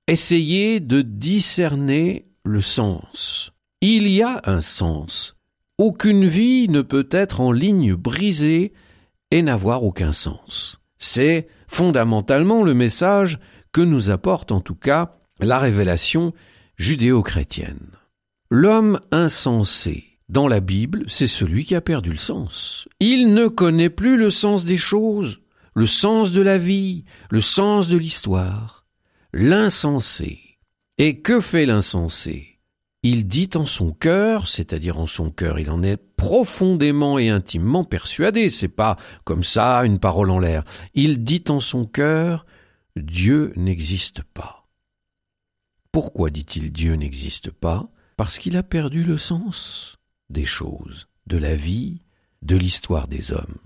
essayez 0.08 0.80
de 0.80 1.04
discerner 1.04 2.26
le 2.44 2.62
sens. 2.62 3.52
Il 3.82 4.08
y 4.08 4.24
a 4.24 4.42
un 4.46 4.62
sens. 4.62 5.36
Aucune 5.78 6.26
vie 6.26 6.68
ne 6.68 6.82
peut 6.82 7.10
être 7.12 7.42
en 7.42 7.52
ligne 7.52 7.94
brisée 7.94 8.74
et 9.30 9.44
n'avoir 9.44 9.84
aucun 9.84 10.14
sens. 10.14 10.82
C'est 10.98 11.48
fondamentalement 11.68 12.64
le 12.64 12.74
message 12.74 13.38
que 13.72 13.82
nous 13.82 14.10
apporte 14.10 14.52
en 14.52 14.62
tout 14.62 14.74
cas 14.74 15.19
la 15.40 15.60
révélation 15.60 16.34
judéo-chrétienne. 16.78 17.92
L'homme 18.50 19.00
insensé 19.12 20.20
dans 20.28 20.48
la 20.48 20.60
Bible, 20.60 21.06
c'est 21.08 21.28
celui 21.28 21.66
qui 21.66 21.76
a 21.76 21.82
perdu 21.82 22.12
le 22.12 22.18
sens. 22.18 22.88
Il 23.00 23.34
ne 23.34 23.48
connaît 23.48 23.90
plus 23.90 24.18
le 24.18 24.30
sens 24.30 24.66
des 24.66 24.78
choses, 24.78 25.42
le 25.74 25.86
sens 25.86 26.32
de 26.32 26.42
la 26.42 26.58
vie, 26.58 27.04
le 27.32 27.42
sens 27.42 27.88
de 27.90 27.98
l'histoire. 27.98 28.86
L'insensé. 29.34 30.40
Et 30.98 31.22
que 31.22 31.40
fait 31.40 31.66
l'insensé? 31.66 32.60
Il 33.02 33.28
dit 33.28 33.50
en 33.56 33.66
son 33.66 33.92
cœur, 33.92 34.48
c'est-à-dire 34.50 35.00
en 35.00 35.08
son 35.08 35.32
cœur, 35.32 35.58
il 35.58 35.72
en 35.72 35.82
est 35.84 35.96
profondément 36.18 37.18
et 37.18 37.30
intimement 37.30 37.86
persuadé, 37.86 38.50
c'est 38.50 38.68
pas 38.68 38.98
comme 39.24 39.46
ça 39.46 39.86
une 39.86 40.00
parole 40.00 40.32
en 40.32 40.40
l'air. 40.40 40.66
Il 40.96 41.24
dit 41.24 41.46
en 41.48 41.62
son 41.62 41.86
cœur, 41.86 42.46
Dieu 42.98 43.54
n'existe 43.56 44.24
pas. 44.34 44.59
Pourquoi, 45.92 46.30
dit-il, 46.30 46.72
Dieu 46.72 46.94
n'existe 46.94 47.50
pas? 47.50 47.90
Parce 48.16 48.38
qu'il 48.38 48.58
a 48.58 48.64
perdu 48.64 49.04
le 49.04 49.18
sens 49.18 49.98
des 50.30 50.46
choses, 50.46 51.08
de 51.26 51.38
la 51.38 51.56
vie, 51.56 52.02
de 52.44 52.56
l'histoire 52.56 53.08
des 53.08 53.32
hommes. 53.32 53.58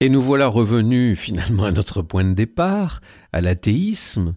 Et 0.00 0.08
nous 0.08 0.22
voilà 0.22 0.46
revenus 0.46 1.18
finalement 1.18 1.64
à 1.64 1.72
notre 1.72 2.02
point 2.02 2.24
de 2.24 2.34
départ, 2.34 3.00
à 3.32 3.40
l'athéisme, 3.40 4.36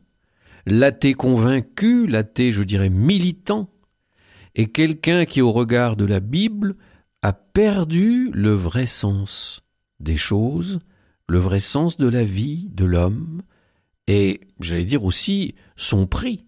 l'athée 0.65 1.13
convaincu, 1.13 2.07
l'athée, 2.07 2.51
je 2.51 2.63
dirais, 2.63 2.89
militant, 2.89 3.69
et 4.55 4.71
quelqu'un 4.71 5.25
qui, 5.25 5.41
au 5.41 5.51
regard 5.51 5.97
de 5.97 6.05
la 6.05 6.19
Bible, 6.19 6.73
a 7.21 7.33
perdu 7.33 8.31
le 8.33 8.53
vrai 8.53 8.85
sens 8.85 9.61
des 9.99 10.17
choses, 10.17 10.79
le 11.27 11.39
vrai 11.39 11.59
sens 11.59 11.97
de 11.97 12.07
la 12.07 12.23
vie 12.23 12.69
de 12.71 12.85
l'homme, 12.85 13.41
et, 14.07 14.41
j'allais 14.59 14.85
dire 14.85 15.03
aussi, 15.03 15.55
son 15.75 16.07
prix 16.07 16.44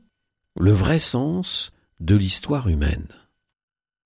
le 0.59 0.71
vrai 0.71 0.99
sens 0.99 1.71
de 1.99 2.15
l'histoire 2.15 2.67
humaine. 2.67 3.07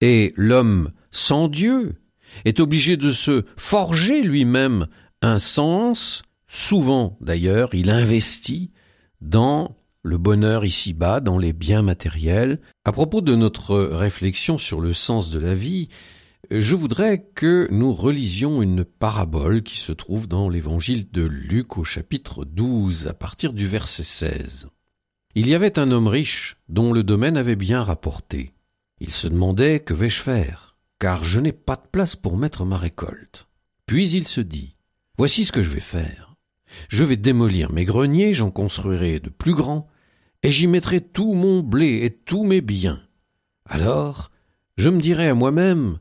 Et 0.01 0.33
l'homme 0.35 0.91
sans 1.11 1.47
Dieu, 1.47 2.01
est 2.45 2.59
obligé 2.59 2.97
de 2.97 3.11
se 3.11 3.43
forger 3.57 4.21
lui-même 4.21 4.87
un 5.21 5.39
sens, 5.39 6.23
souvent 6.47 7.17
d'ailleurs 7.21 7.75
il 7.75 7.89
investit 7.89 8.69
dans 9.19 9.75
le 10.03 10.17
bonheur 10.17 10.65
ici-bas, 10.65 11.19
dans 11.19 11.37
les 11.37 11.53
biens 11.53 11.83
matériels. 11.83 12.59
À 12.85 12.91
propos 12.91 13.21
de 13.21 13.35
notre 13.35 13.77
réflexion 13.77 14.57
sur 14.57 14.81
le 14.81 14.93
sens 14.93 15.29
de 15.29 15.39
la 15.39 15.53
vie, 15.53 15.89
je 16.49 16.75
voudrais 16.75 17.23
que 17.35 17.67
nous 17.69 17.93
relisions 17.93 18.63
une 18.63 18.83
parabole 18.83 19.61
qui 19.61 19.77
se 19.77 19.91
trouve 19.91 20.27
dans 20.27 20.49
l'évangile 20.49 21.11
de 21.11 21.21
Luc 21.21 21.77
au 21.77 21.83
chapitre 21.83 22.45
12 22.45 23.07
à 23.07 23.13
partir 23.13 23.53
du 23.53 23.67
verset 23.67 24.03
16. 24.03 24.67
Il 25.33 25.47
y 25.47 25.55
avait 25.55 25.79
un 25.79 25.91
homme 25.91 26.07
riche 26.07 26.57
dont 26.67 26.91
le 26.91 27.03
domaine 27.03 27.37
avait 27.37 27.55
bien 27.55 27.83
rapporté. 27.83 28.53
Il 28.99 29.11
se 29.11 29.27
demandait 29.27 29.79
que 29.79 29.93
vais-je 29.93 30.21
faire, 30.21 30.75
car 30.99 31.23
je 31.23 31.39
n'ai 31.39 31.53
pas 31.53 31.77
de 31.77 31.87
place 31.91 32.15
pour 32.15 32.37
mettre 32.37 32.65
ma 32.65 32.77
récolte. 32.77 33.47
Puis 33.85 34.09
il 34.11 34.27
se 34.27 34.41
dit, 34.41 34.75
voici 35.17 35.45
ce 35.45 35.51
que 35.51 35.61
je 35.61 35.71
vais 35.71 35.79
faire. 35.79 36.35
Je 36.89 37.03
vais 37.03 37.17
démolir 37.17 37.71
mes 37.71 37.85
greniers, 37.85 38.33
j'en 38.33 38.51
construirai 38.51 39.19
de 39.19 39.29
plus 39.29 39.53
grands, 39.53 39.87
et 40.43 40.51
j'y 40.51 40.67
mettrai 40.67 41.01
tout 41.01 41.33
mon 41.33 41.61
blé 41.61 42.03
et 42.03 42.11
tous 42.11 42.43
mes 42.43 42.61
biens. 42.61 43.01
Alors, 43.65 44.31
je 44.77 44.89
me 44.89 44.99
dirai 44.99 45.27
à 45.27 45.33
moi-même, 45.33 45.99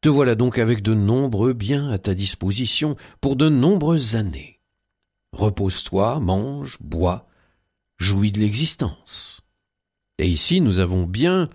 te 0.00 0.08
voilà 0.08 0.34
donc 0.34 0.58
avec 0.58 0.82
de 0.82 0.94
nombreux 0.94 1.52
biens 1.52 1.90
à 1.90 1.98
ta 1.98 2.14
disposition 2.14 2.96
pour 3.20 3.36
de 3.36 3.48
nombreuses 3.48 4.16
années. 4.16 4.60
Repose-toi, 5.32 6.20
mange, 6.20 6.78
bois, 6.80 7.26
jouis 7.98 8.32
de 8.32 8.40
l'existence. 8.40 9.40
Et 10.18 10.28
ici 10.28 10.60
nous 10.60 10.78
avons 10.78 11.04
bien, 11.04 11.48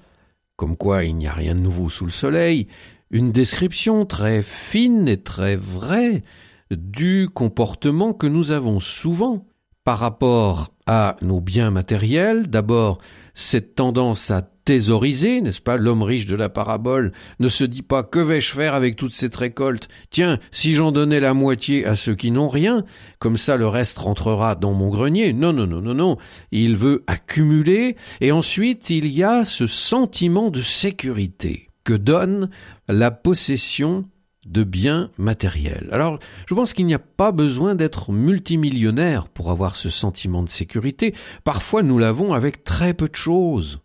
comme 0.55 0.77
quoi 0.77 1.03
il 1.03 1.15
n'y 1.15 1.27
a 1.27 1.33
rien 1.33 1.55
de 1.55 1.59
nouveau 1.59 1.89
sous 1.89 2.05
le 2.05 2.11
soleil, 2.11 2.67
une 3.09 3.31
description 3.31 4.05
très 4.05 4.41
fine 4.41 5.07
et 5.07 5.21
très 5.21 5.55
vraie 5.55 6.23
du 6.71 7.29
comportement 7.33 8.13
que 8.13 8.27
nous 8.27 8.51
avons 8.51 8.79
souvent 8.79 9.45
par 9.83 9.99
rapport 9.99 10.73
à 10.85 11.17
nos 11.21 11.41
biens 11.41 11.71
matériels. 11.71 12.47
D'abord, 12.47 12.99
cette 13.33 13.75
tendance 13.75 14.31
à 14.31 14.41
thésauriser, 14.63 15.41
n'est-ce 15.41 15.61
pas? 15.61 15.77
L'homme 15.77 16.03
riche 16.03 16.25
de 16.25 16.35
la 16.35 16.49
parabole 16.49 17.11
ne 17.39 17.49
se 17.49 17.63
dit 17.63 17.81
pas 17.81 18.03
que 18.03 18.19
vais-je 18.19 18.51
faire 18.51 18.73
avec 18.73 18.95
toute 18.95 19.13
cette 19.13 19.35
récolte 19.35 19.87
Tiens, 20.09 20.39
si 20.51 20.73
j'en 20.73 20.91
donnais 20.91 21.19
la 21.19 21.33
moitié 21.33 21.85
à 21.85 21.95
ceux 21.95 22.15
qui 22.15 22.31
n'ont 22.31 22.47
rien, 22.47 22.83
comme 23.19 23.37
ça 23.37 23.57
le 23.57 23.67
reste 23.67 23.97
rentrera 23.97 24.55
dans 24.55 24.73
mon 24.73 24.89
grenier. 24.89 25.33
Non, 25.33 25.53
non, 25.53 25.67
non, 25.67 25.81
non, 25.81 25.93
non. 25.93 26.17
Il 26.51 26.75
veut 26.75 27.03
accumuler 27.07 27.95
et 28.19 28.31
ensuite 28.31 28.89
il 28.89 29.07
y 29.07 29.23
a 29.23 29.43
ce 29.43 29.67
sentiment 29.67 30.49
de 30.49 30.61
sécurité 30.61 31.69
que 31.83 31.93
donne 31.93 32.49
la 32.87 33.11
possession 33.11 34.05
de 34.45 34.63
biens 34.63 35.09
matériels. 35.17 35.87
Alors, 35.91 36.19
je 36.47 36.55
pense 36.55 36.73
qu'il 36.73 36.85
n'y 36.85 36.93
a 36.93 36.99
pas 36.99 37.31
besoin 37.31 37.75
d'être 37.75 38.11
multimillionnaire 38.11 39.29
pour 39.29 39.51
avoir 39.51 39.75
ce 39.75 39.89
sentiment 39.89 40.43
de 40.43 40.49
sécurité. 40.49 41.13
Parfois, 41.43 41.83
nous 41.83 41.99
l'avons 41.99 42.33
avec 42.33 42.63
très 42.63 42.93
peu 42.93 43.07
de 43.07 43.15
choses. 43.15 43.81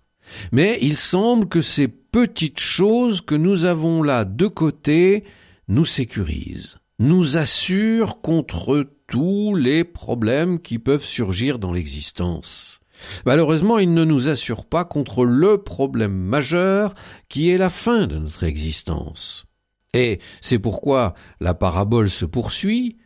Mais 0.52 0.78
il 0.80 0.96
semble 0.96 1.48
que 1.48 1.60
ces 1.60 1.88
petites 1.88 2.60
choses 2.60 3.20
que 3.20 3.34
nous 3.34 3.64
avons 3.64 4.02
là 4.02 4.24
de 4.24 4.46
côté 4.46 5.24
nous 5.68 5.84
sécurisent, 5.84 6.78
nous 6.98 7.36
assurent 7.36 8.20
contre 8.20 8.88
tous 9.06 9.54
les 9.54 9.84
problèmes 9.84 10.60
qui 10.60 10.78
peuvent 10.78 11.04
surgir 11.04 11.58
dans 11.58 11.72
l'existence. 11.72 12.80
Malheureusement, 13.24 13.78
ils 13.78 13.92
ne 13.92 14.04
nous 14.04 14.28
assurent 14.28 14.64
pas 14.64 14.84
contre 14.84 15.24
le 15.24 15.58
problème 15.58 16.16
majeur 16.16 16.94
qui 17.28 17.50
est 17.50 17.58
la 17.58 17.70
fin 17.70 18.06
de 18.06 18.16
notre 18.16 18.44
existence. 18.44 19.44
Et 19.92 20.18
c'est 20.40 20.58
pourquoi 20.58 21.14
la 21.40 21.54
parabole 21.54 22.10
se 22.10 22.24
poursuit, 22.24 22.96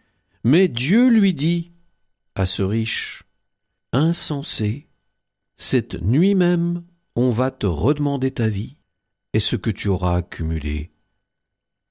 mais 0.44 0.68
Dieu 0.68 1.08
lui 1.08 1.34
dit 1.34 1.72
à 2.34 2.46
ce 2.46 2.62
riche, 2.62 3.24
insensé, 3.92 4.88
cette 5.56 6.00
nuit 6.02 6.34
même 6.34 6.82
on 7.16 7.30
va 7.30 7.50
te 7.50 7.66
redemander 7.66 8.30
ta 8.30 8.48
vie, 8.48 8.76
et 9.32 9.40
ce 9.40 9.56
que 9.56 9.70
tu 9.70 9.88
auras 9.88 10.16
accumulé, 10.16 10.90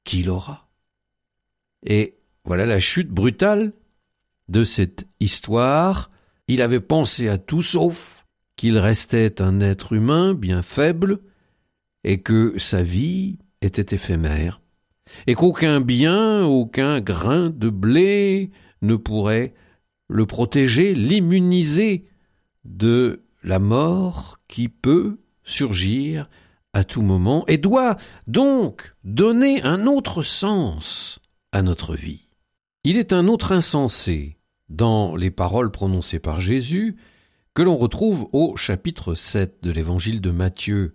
qui 0.04 0.24
l'aura 0.24 0.70
Et 1.86 2.18
voilà 2.46 2.66
la 2.66 2.80
chute 2.80 3.10
brutale 3.10 3.74
de 4.48 4.64
cette 4.64 5.08
histoire. 5.20 6.12
Il 6.48 6.62
avait 6.62 6.80
pensé 6.80 7.30
à 7.30 7.38
tout 7.38 7.62
sauf 7.62 8.26
qu'il 8.56 8.78
restait 8.78 9.42
un 9.42 9.62
être 9.62 9.94
humain 9.94 10.34
bien 10.34 10.62
faible, 10.62 11.20
et 12.04 12.22
que 12.22 12.58
sa 12.58 12.82
vie 12.82 13.38
était 13.62 13.96
éphémère, 13.96 14.62
et 15.28 15.36
qu'aucun 15.36 15.82
bien, 15.82 16.46
aucun 16.46 17.02
grain 17.02 17.50
de 17.50 17.70
blé 17.70 18.52
ne 18.82 18.96
pourrait 18.96 19.54
le 20.08 20.26
protéger, 20.26 20.94
l'immuniser 20.96 22.06
de 22.66 23.24
la 23.44 23.60
mort 23.60 24.40
qui 24.48 24.70
peut 24.70 25.20
surgir 25.44 26.30
à 26.74 26.84
tout 26.84 27.02
moment 27.02 27.46
et 27.48 27.58
doit 27.58 27.98
donc 28.28 28.94
donner 29.04 29.62
un 29.64 29.88
autre 29.88 30.22
sens 30.22 31.20
à 31.52 31.62
notre 31.62 31.96
vie. 31.96 32.30
Il 32.84 32.98
est 32.98 33.12
un 33.14 33.28
autre 33.28 33.52
insensé 33.52 34.38
dans 34.70 35.16
les 35.16 35.32
paroles 35.32 35.72
prononcées 35.72 36.20
par 36.20 36.40
Jésus 36.40 36.96
que 37.54 37.62
l'on 37.62 37.78
retrouve 37.78 38.30
au 38.32 38.56
chapitre 38.56 39.16
7 39.16 39.64
de 39.64 39.72
l'évangile 39.72 40.22
de 40.22 40.32
Matthieu. 40.32 40.94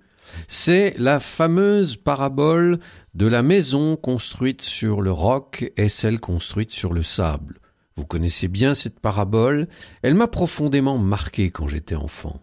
C'est 0.49 0.95
la 0.97 1.21
fameuse 1.21 1.97
parabole 1.97 2.79
de 3.15 3.27
la 3.27 3.43
maison 3.43 3.97
construite 3.97 4.63
sur 4.63 5.03
le 5.03 5.11
roc 5.11 5.71
et 5.77 5.89
celle 5.89 6.21
construite 6.21 6.71
sur 6.71 6.93
le 6.93 7.03
sable. 7.03 7.61
Vous 7.97 8.05
connaissez 8.05 8.49
bien 8.49 8.75
cette 8.75 8.99
parabole, 8.99 9.69
elle 10.03 10.15
m'a 10.15 10.27
profondément 10.27 10.99
marqué 10.99 11.51
quand 11.51 11.69
j'étais 11.69 11.95
enfant. 11.95 12.41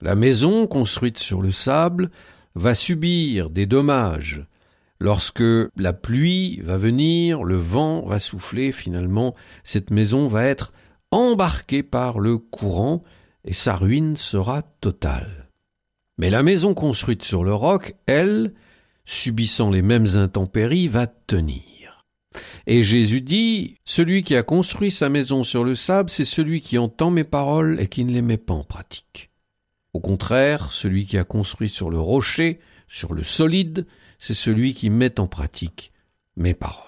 La 0.00 0.14
maison 0.14 0.66
construite 0.66 1.18
sur 1.18 1.42
le 1.42 1.52
sable 1.52 2.10
va 2.54 2.74
subir 2.74 3.50
des 3.50 3.66
dommages. 3.66 4.42
Lorsque 4.98 5.44
la 5.76 5.92
pluie 5.92 6.60
va 6.62 6.78
venir, 6.78 7.44
le 7.44 7.56
vent 7.56 8.06
va 8.06 8.18
souffler, 8.18 8.72
finalement, 8.72 9.34
cette 9.62 9.90
maison 9.90 10.26
va 10.26 10.44
être 10.44 10.72
embarquée 11.10 11.82
par 11.82 12.18
le 12.18 12.38
courant 12.38 13.04
et 13.44 13.52
sa 13.52 13.76
ruine 13.76 14.16
sera 14.16 14.62
totale. 14.80 15.50
Mais 16.18 16.30
la 16.30 16.42
maison 16.42 16.72
construite 16.72 17.22
sur 17.22 17.44
le 17.44 17.52
roc, 17.52 17.94
elle, 18.06 18.54
subissant 19.04 19.70
les 19.70 19.82
mêmes 19.82 20.16
intempéries, 20.16 20.88
va 20.88 21.06
tenir. 21.06 21.75
Et 22.66 22.82
Jésus 22.82 23.20
dit, 23.20 23.76
Celui 23.84 24.22
qui 24.22 24.36
a 24.36 24.42
construit 24.42 24.90
sa 24.90 25.08
maison 25.08 25.44
sur 25.44 25.64
le 25.64 25.74
sable, 25.74 26.10
c'est 26.10 26.24
celui 26.24 26.60
qui 26.60 26.78
entend 26.78 27.10
mes 27.10 27.24
paroles 27.24 27.80
et 27.80 27.86
qui 27.86 28.04
ne 28.04 28.12
les 28.12 28.22
met 28.22 28.36
pas 28.36 28.54
en 28.54 28.64
pratique. 28.64 29.30
Au 29.92 30.00
contraire, 30.00 30.72
celui 30.72 31.06
qui 31.06 31.18
a 31.18 31.24
construit 31.24 31.68
sur 31.68 31.90
le 31.90 31.98
rocher, 31.98 32.60
sur 32.88 33.14
le 33.14 33.22
solide, 33.22 33.86
c'est 34.18 34.34
celui 34.34 34.74
qui 34.74 34.90
met 34.90 35.18
en 35.20 35.26
pratique 35.26 35.92
mes 36.36 36.54
paroles. 36.54 36.84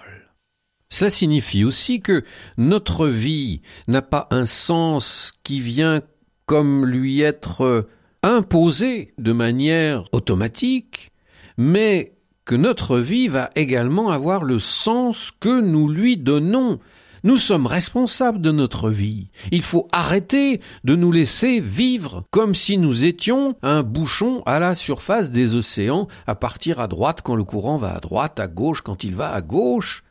Ça 0.90 1.10
signifie 1.10 1.64
aussi 1.64 2.00
que 2.00 2.24
notre 2.56 3.06
vie 3.08 3.60
n'a 3.88 4.02
pas 4.02 4.26
un 4.30 4.44
sens 4.44 5.32
qui 5.42 5.60
vient 5.60 6.02
comme 6.46 6.86
lui 6.86 7.20
être 7.20 7.88
imposé 8.22 9.12
de 9.18 9.32
manière 9.32 10.04
automatique, 10.12 11.12
mais 11.56 12.17
notre 12.54 12.98
vie 12.98 13.28
va 13.28 13.50
également 13.54 14.10
avoir 14.10 14.44
le 14.44 14.58
sens 14.58 15.30
que 15.38 15.60
nous 15.60 15.88
lui 15.88 16.16
donnons. 16.16 16.78
Nous 17.24 17.36
sommes 17.36 17.66
responsables 17.66 18.40
de 18.40 18.52
notre 18.52 18.90
vie. 18.90 19.30
Il 19.50 19.62
faut 19.62 19.88
arrêter 19.92 20.60
de 20.84 20.94
nous 20.94 21.10
laisser 21.10 21.60
vivre 21.60 22.24
comme 22.30 22.54
si 22.54 22.78
nous 22.78 23.04
étions 23.04 23.56
un 23.62 23.82
bouchon 23.82 24.42
à 24.46 24.60
la 24.60 24.74
surface 24.74 25.30
des 25.30 25.56
océans, 25.56 26.06
à 26.26 26.34
partir 26.34 26.78
à 26.78 26.86
droite 26.86 27.22
quand 27.22 27.34
le 27.34 27.44
courant 27.44 27.76
va 27.76 27.94
à 27.94 28.00
droite, 28.00 28.38
à 28.38 28.46
gauche 28.46 28.82
quand 28.82 29.02
il 29.04 29.14
va 29.14 29.32
à 29.32 29.42
gauche. 29.42 30.04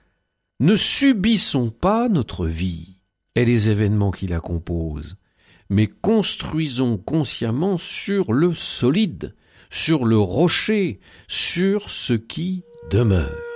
Ne 0.60 0.76
subissons 0.76 1.70
pas 1.70 2.10
notre 2.10 2.46
vie 2.46 2.98
et 3.36 3.46
les 3.46 3.70
événements 3.70 4.12
qui 4.12 4.28
la 4.28 4.40
composent, 4.40 5.16
mais 5.70 5.88
construisons 5.88 6.98
consciemment 6.98 7.78
sur 7.78 8.34
le 8.34 8.54
solide, 8.54 9.36
sur 9.70 10.06
le 10.06 10.18
rocher, 10.18 11.00
sur 11.28 11.90
ce 11.90 12.14
qui 12.14 12.64
demeure. 12.90 13.47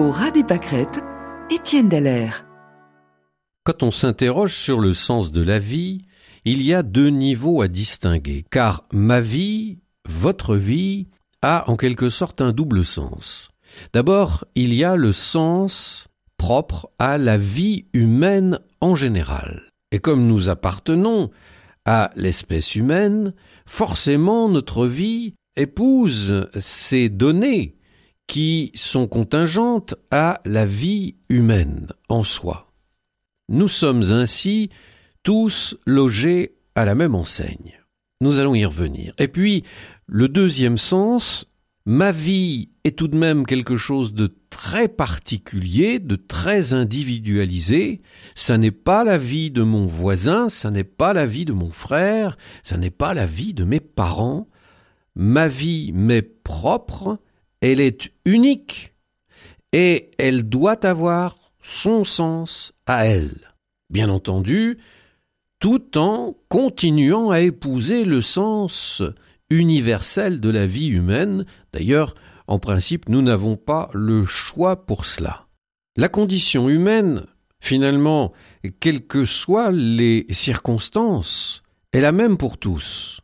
Au 0.00 0.10
ras 0.10 0.30
des 0.30 0.44
pâquerettes, 0.44 1.00
Étienne 1.50 1.90
Dallaire. 1.90 2.46
Quand 3.64 3.82
on 3.82 3.90
s'interroge 3.90 4.54
sur 4.54 4.80
le 4.80 4.94
sens 4.94 5.30
de 5.30 5.42
la 5.42 5.58
vie, 5.58 6.06
il 6.46 6.62
y 6.62 6.72
a 6.72 6.82
deux 6.82 7.10
niveaux 7.10 7.60
à 7.60 7.68
distinguer, 7.68 8.42
car 8.50 8.84
ma 8.94 9.20
vie, 9.20 9.80
votre 10.08 10.56
vie, 10.56 11.08
a 11.42 11.68
en 11.70 11.76
quelque 11.76 12.08
sorte 12.08 12.40
un 12.40 12.52
double 12.52 12.82
sens. 12.82 13.50
D'abord, 13.92 14.46
il 14.54 14.72
y 14.72 14.84
a 14.84 14.96
le 14.96 15.12
sens 15.12 16.08
propre 16.38 16.88
à 16.98 17.18
la 17.18 17.36
vie 17.36 17.84
humaine 17.92 18.58
en 18.80 18.94
général. 18.94 19.64
Et 19.92 19.98
comme 19.98 20.26
nous 20.26 20.48
appartenons 20.48 21.30
à 21.84 22.10
l'espèce 22.16 22.74
humaine, 22.74 23.34
forcément 23.66 24.48
notre 24.48 24.86
vie 24.86 25.34
épouse 25.56 26.48
ces 26.58 27.10
données 27.10 27.76
qui 28.30 28.70
sont 28.76 29.08
contingentes 29.08 29.96
à 30.12 30.40
la 30.44 30.64
vie 30.64 31.16
humaine 31.28 31.88
en 32.08 32.22
soi. 32.22 32.72
Nous 33.48 33.66
sommes 33.66 34.04
ainsi 34.12 34.70
tous 35.24 35.76
logés 35.84 36.54
à 36.76 36.84
la 36.84 36.94
même 36.94 37.16
enseigne. 37.16 37.80
Nous 38.20 38.38
allons 38.38 38.54
y 38.54 38.64
revenir. 38.64 39.14
Et 39.18 39.26
puis, 39.26 39.64
le 40.06 40.28
deuxième 40.28 40.78
sens, 40.78 41.46
ma 41.86 42.12
vie 42.12 42.68
est 42.84 42.96
tout 42.96 43.08
de 43.08 43.16
même 43.16 43.46
quelque 43.46 43.76
chose 43.76 44.14
de 44.14 44.32
très 44.48 44.86
particulier, 44.86 45.98
de 45.98 46.14
très 46.14 46.72
individualisé. 46.72 48.00
Ça 48.36 48.58
n'est 48.58 48.70
pas 48.70 49.02
la 49.02 49.18
vie 49.18 49.50
de 49.50 49.62
mon 49.62 49.86
voisin, 49.86 50.48
ça 50.48 50.70
n'est 50.70 50.84
pas 50.84 51.14
la 51.14 51.26
vie 51.26 51.46
de 51.46 51.52
mon 51.52 51.72
frère, 51.72 52.38
ça 52.62 52.76
n'est 52.76 52.90
pas 52.90 53.12
la 53.12 53.26
vie 53.26 53.54
de 53.54 53.64
mes 53.64 53.80
parents. 53.80 54.46
Ma 55.16 55.48
vie 55.48 55.90
m'est 55.92 56.22
propre, 56.22 57.18
elle 57.60 57.80
est 57.80 58.10
unique 58.24 58.94
et 59.72 60.10
elle 60.18 60.48
doit 60.48 60.84
avoir 60.84 61.36
son 61.62 62.04
sens 62.04 62.72
à 62.86 63.06
elle. 63.06 63.36
Bien 63.90 64.08
entendu, 64.08 64.78
tout 65.58 65.98
en 65.98 66.36
continuant 66.48 67.30
à 67.30 67.40
épouser 67.40 68.04
le 68.04 68.22
sens 68.22 69.02
universel 69.50 70.40
de 70.40 70.48
la 70.48 70.66
vie 70.66 70.88
humaine. 70.88 71.44
D'ailleurs, 71.72 72.14
en 72.46 72.58
principe, 72.58 73.08
nous 73.08 73.22
n'avons 73.22 73.56
pas 73.56 73.90
le 73.92 74.24
choix 74.24 74.86
pour 74.86 75.04
cela. 75.04 75.46
La 75.96 76.08
condition 76.08 76.68
humaine, 76.68 77.26
finalement, 77.60 78.32
quelles 78.80 79.06
que 79.06 79.24
soient 79.24 79.70
les 79.70 80.26
circonstances, 80.30 81.62
est 81.92 82.00
la 82.00 82.12
même 82.12 82.38
pour 82.38 82.58
tous. 82.58 83.19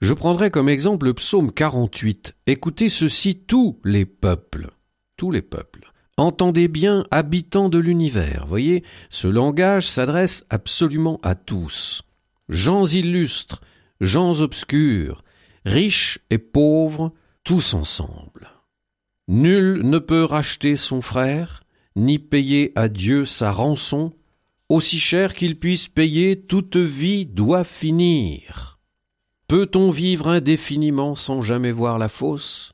Je 0.00 0.14
prendrai 0.14 0.50
comme 0.50 0.70
exemple 0.70 1.06
le 1.06 1.14
psaume 1.14 1.52
48. 1.52 2.34
Écoutez 2.46 2.88
ceci 2.88 3.36
tous 3.36 3.78
les 3.84 4.06
peuples. 4.06 4.70
Tous 5.18 5.30
les 5.30 5.42
peuples. 5.42 5.92
Entendez 6.16 6.68
bien, 6.68 7.06
habitants 7.10 7.68
de 7.68 7.78
l'univers. 7.78 8.46
Voyez, 8.46 8.82
ce 9.10 9.28
langage 9.28 9.86
s'adresse 9.86 10.46
absolument 10.48 11.20
à 11.22 11.34
tous. 11.34 12.02
Gens 12.48 12.86
illustres, 12.86 13.60
gens 14.00 14.40
obscurs, 14.40 15.22
riches 15.66 16.18
et 16.30 16.38
pauvres, 16.38 17.12
tous 17.44 17.74
ensemble. 17.74 18.50
Nul 19.28 19.82
ne 19.84 19.98
peut 19.98 20.24
racheter 20.24 20.76
son 20.76 21.02
frère, 21.02 21.62
ni 21.94 22.18
payer 22.18 22.72
à 22.74 22.88
Dieu 22.88 23.26
sa 23.26 23.52
rançon, 23.52 24.14
aussi 24.70 24.98
cher 24.98 25.34
qu'il 25.34 25.58
puisse 25.58 25.88
payer, 25.88 26.40
toute 26.40 26.76
vie 26.76 27.26
doit 27.26 27.64
finir. 27.64 28.69
Peut-on 29.50 29.90
vivre 29.90 30.28
indéfiniment 30.28 31.16
sans 31.16 31.42
jamais 31.42 31.72
voir 31.72 31.98
la 31.98 32.08
fosse? 32.08 32.72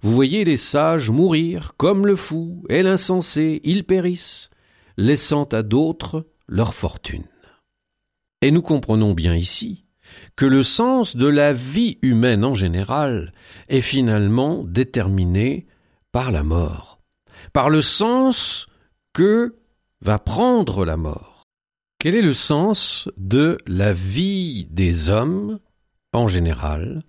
Vous 0.00 0.12
voyez 0.12 0.44
les 0.44 0.56
sages 0.56 1.10
mourir 1.10 1.74
comme 1.76 2.08
le 2.08 2.16
fou 2.16 2.64
et 2.68 2.82
l'insensé, 2.82 3.60
ils 3.62 3.84
périssent, 3.84 4.50
laissant 4.96 5.44
à 5.44 5.62
d'autres 5.62 6.26
leur 6.48 6.74
fortune. 6.74 7.28
Et 8.40 8.50
nous 8.50 8.62
comprenons 8.62 9.12
bien 9.12 9.36
ici 9.36 9.84
que 10.34 10.44
le 10.44 10.64
sens 10.64 11.14
de 11.14 11.28
la 11.28 11.52
vie 11.52 11.98
humaine 12.02 12.44
en 12.44 12.56
général 12.56 13.32
est 13.68 13.80
finalement 13.80 14.64
déterminé 14.64 15.68
par 16.10 16.32
la 16.32 16.42
mort, 16.42 16.98
par 17.52 17.70
le 17.70 17.80
sens 17.80 18.66
que 19.12 19.54
va 20.00 20.18
prendre 20.18 20.84
la 20.84 20.96
mort. 20.96 21.44
Quel 22.00 22.16
est 22.16 22.22
le 22.22 22.34
sens 22.34 23.08
de 23.16 23.56
la 23.68 23.92
vie 23.92 24.66
des 24.68 25.08
hommes? 25.08 25.60
En 26.12 26.28
général, 26.28 27.02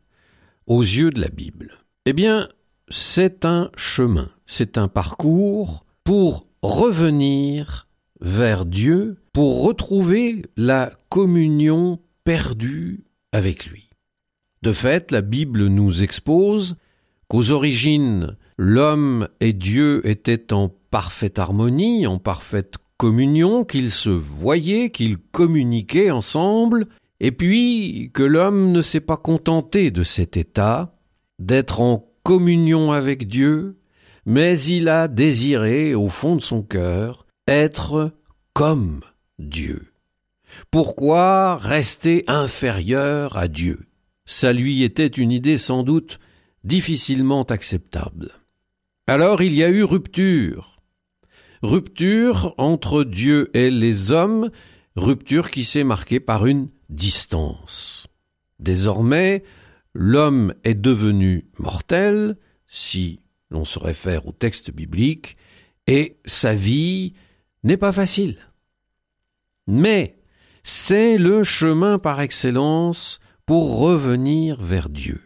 aux 0.67 0.81
yeux 0.81 1.11
de 1.11 1.21
la 1.21 1.29
Bible 1.29 1.77
Eh 2.05 2.13
bien, 2.13 2.49
c'est 2.89 3.45
un 3.45 3.69
chemin, 3.75 4.29
c'est 4.45 4.77
un 4.77 4.87
parcours 4.87 5.85
pour 6.03 6.47
revenir 6.61 7.87
vers 8.21 8.65
Dieu, 8.65 9.17
pour 9.33 9.63
retrouver 9.63 10.43
la 10.55 10.93
communion 11.09 11.99
perdue 12.23 13.03
avec 13.31 13.65
lui. 13.65 13.89
De 14.61 14.71
fait, 14.71 15.11
la 15.11 15.21
Bible 15.21 15.67
nous 15.67 16.03
expose 16.03 16.77
qu'aux 17.27 17.51
origines, 17.51 18.37
l'homme 18.57 19.27
et 19.41 19.51
Dieu 19.51 20.07
étaient 20.07 20.53
en 20.53 20.69
parfaite 20.89 21.39
harmonie, 21.39 22.07
en 22.07 22.17
parfaite 22.17 22.75
communion, 22.97 23.65
qu'ils 23.65 23.91
se 23.91 24.09
voyaient, 24.09 24.89
qu'ils 24.89 25.17
communiquaient 25.17 26.11
ensemble, 26.11 26.87
et 27.23 27.31
puis 27.31 28.11
que 28.13 28.21
l'homme 28.21 28.73
ne 28.73 28.81
s'est 28.81 28.99
pas 28.99 29.15
contenté 29.15 29.91
de 29.91 30.03
cet 30.03 30.35
état, 30.35 30.93
d'être 31.39 31.79
en 31.79 32.11
communion 32.21 32.91
avec 32.91 33.29
Dieu, 33.29 33.79
mais 34.25 34.59
il 34.59 34.89
a 34.89 35.07
désiré, 35.07 35.95
au 35.95 36.09
fond 36.09 36.35
de 36.35 36.41
son 36.41 36.63
cœur, 36.63 37.25
être 37.47 38.11
comme 38.51 38.99
Dieu. 39.39 39.93
Pourquoi 40.69 41.55
rester 41.55 42.25
inférieur 42.27 43.37
à 43.37 43.47
Dieu? 43.47 43.87
Ça 44.25 44.51
lui 44.51 44.83
était 44.83 45.07
une 45.07 45.31
idée 45.31 45.57
sans 45.57 45.83
doute 45.83 46.19
difficilement 46.65 47.43
acceptable. 47.43 48.31
Alors 49.07 49.41
il 49.41 49.53
y 49.53 49.63
a 49.63 49.69
eu 49.69 49.85
rupture. 49.85 50.81
Rupture 51.61 52.53
entre 52.57 53.05
Dieu 53.05 53.49
et 53.53 53.71
les 53.71 54.11
hommes, 54.11 54.51
rupture 54.95 55.51
qui 55.51 55.63
s'est 55.63 55.83
marquée 55.83 56.19
par 56.19 56.45
une 56.45 56.69
distance. 56.89 58.07
Désormais, 58.59 59.43
l'homme 59.93 60.53
est 60.63 60.75
devenu 60.75 61.47
mortel, 61.57 62.37
si 62.65 63.19
l'on 63.49 63.65
se 63.65 63.79
réfère 63.79 64.27
au 64.27 64.31
texte 64.31 64.71
biblique, 64.71 65.35
et 65.87 66.17
sa 66.25 66.53
vie 66.53 67.13
n'est 67.63 67.77
pas 67.77 67.91
facile. 67.91 68.37
Mais 69.67 70.17
c'est 70.63 71.17
le 71.17 71.43
chemin 71.43 71.99
par 71.99 72.21
excellence 72.21 73.19
pour 73.45 73.79
revenir 73.79 74.61
vers 74.61 74.89
Dieu. 74.89 75.21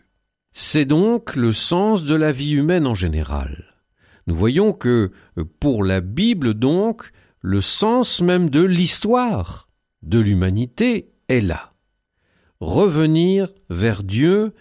C'est 0.52 0.86
donc 0.86 1.36
le 1.36 1.54
sens 1.54 2.04
de 2.04 2.16
la 2.16 2.32
vie 2.32 2.54
humaine 2.54 2.88
en 2.88 2.96
général. 2.96 3.76
Nous 4.26 4.36
voyons 4.36 4.74
que 4.74 5.12
pour 5.60 5.84
la 5.84 6.02
Bible 6.02 6.54
donc, 6.56 7.12
le 7.48 7.62
sens 7.62 8.20
même 8.20 8.50
de 8.50 8.62
l'histoire 8.62 9.70
de 10.02 10.20
l'humanité 10.20 11.14
est 11.30 11.40
là. 11.40 11.72
Revenir 12.60 13.54
vers 13.70 14.04
Dieu, 14.04 14.54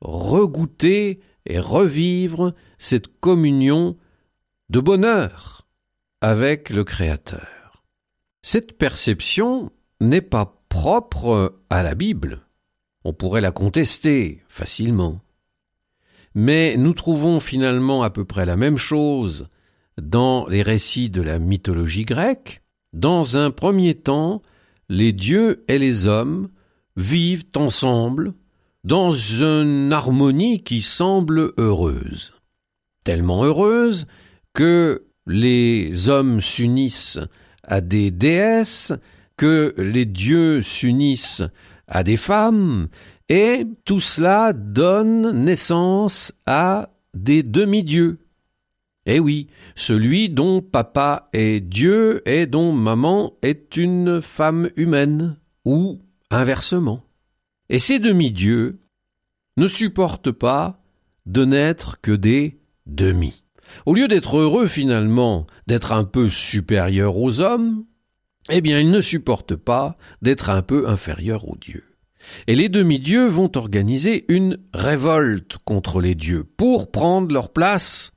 regoûter 0.00 1.20
et 1.46 1.60
revivre 1.60 2.52
cette 2.78 3.20
communion 3.20 3.96
de 4.70 4.80
bonheur 4.80 5.68
avec 6.20 6.70
le 6.70 6.82
Créateur. 6.82 7.84
Cette 8.42 8.76
perception 8.76 9.70
n'est 10.00 10.20
pas 10.20 10.64
propre 10.68 11.60
à 11.70 11.84
la 11.84 11.94
Bible. 11.94 12.48
On 13.04 13.12
pourrait 13.12 13.40
la 13.40 13.52
contester 13.52 14.42
facilement. 14.48 15.20
Mais 16.34 16.76
nous 16.76 16.92
trouvons 16.92 17.38
finalement 17.38 18.02
à 18.02 18.10
peu 18.10 18.24
près 18.24 18.46
la 18.46 18.56
même 18.56 18.78
chose 18.78 19.46
dans 20.00 20.46
les 20.46 20.62
récits 20.62 21.10
de 21.10 21.22
la 21.22 21.38
mythologie 21.38 22.04
grecque. 22.04 22.62
Dans 22.92 23.36
un 23.36 23.50
premier 23.50 23.94
temps, 23.94 24.42
les 24.88 25.12
dieux 25.12 25.64
et 25.68 25.78
les 25.78 26.06
hommes 26.06 26.48
vivent 26.96 27.46
ensemble 27.56 28.34
dans 28.84 29.12
une 29.12 29.92
harmonie 29.92 30.62
qui 30.62 30.82
semble 30.82 31.52
heureuse. 31.58 32.34
Tellement 33.04 33.44
heureuse 33.44 34.06
que 34.52 35.06
les 35.26 36.08
hommes 36.08 36.40
s'unissent 36.40 37.20
à 37.64 37.80
des 37.80 38.10
déesses, 38.10 38.92
que 39.36 39.74
les 39.78 40.04
dieux 40.04 40.62
s'unissent 40.62 41.44
à 41.86 42.02
des 42.02 42.16
femmes, 42.16 42.88
et 43.28 43.66
tout 43.84 44.00
cela 44.00 44.52
donne 44.52 45.44
naissance 45.44 46.32
à 46.46 46.90
des 47.14 47.42
demi-dieux. 47.42 48.18
Eh 49.06 49.18
oui, 49.18 49.48
celui 49.74 50.28
dont 50.28 50.60
papa 50.60 51.28
est 51.32 51.60
Dieu 51.60 52.26
et 52.28 52.46
dont 52.46 52.72
maman 52.72 53.34
est 53.42 53.76
une 53.76 54.22
femme 54.22 54.70
humaine, 54.76 55.36
ou 55.64 56.00
inversement. 56.30 57.02
Et 57.68 57.78
ces 57.78 57.98
demi-dieux 57.98 58.80
ne 59.56 59.66
supportent 59.66 60.32
pas 60.32 60.80
de 61.26 61.44
n'être 61.44 62.00
que 62.00 62.12
des 62.12 62.60
demi. 62.86 63.44
Au 63.86 63.94
lieu 63.94 64.08
d'être 64.08 64.36
heureux 64.36 64.66
finalement 64.66 65.46
d'être 65.66 65.92
un 65.92 66.04
peu 66.04 66.28
supérieur 66.28 67.16
aux 67.16 67.40
hommes, 67.40 67.84
eh 68.50 68.60
bien 68.60 68.80
ils 68.80 68.90
ne 68.90 69.00
supportent 69.00 69.56
pas 69.56 69.96
d'être 70.20 70.50
un 70.50 70.62
peu 70.62 70.88
inférieurs 70.88 71.48
aux 71.48 71.56
dieux. 71.56 71.84
Et 72.46 72.54
les 72.54 72.68
demi-dieux 72.68 73.26
vont 73.26 73.50
organiser 73.56 74.24
une 74.28 74.58
révolte 74.72 75.58
contre 75.64 76.00
les 76.00 76.14
dieux 76.14 76.44
pour 76.44 76.90
prendre 76.90 77.32
leur 77.32 77.52
place, 77.52 78.11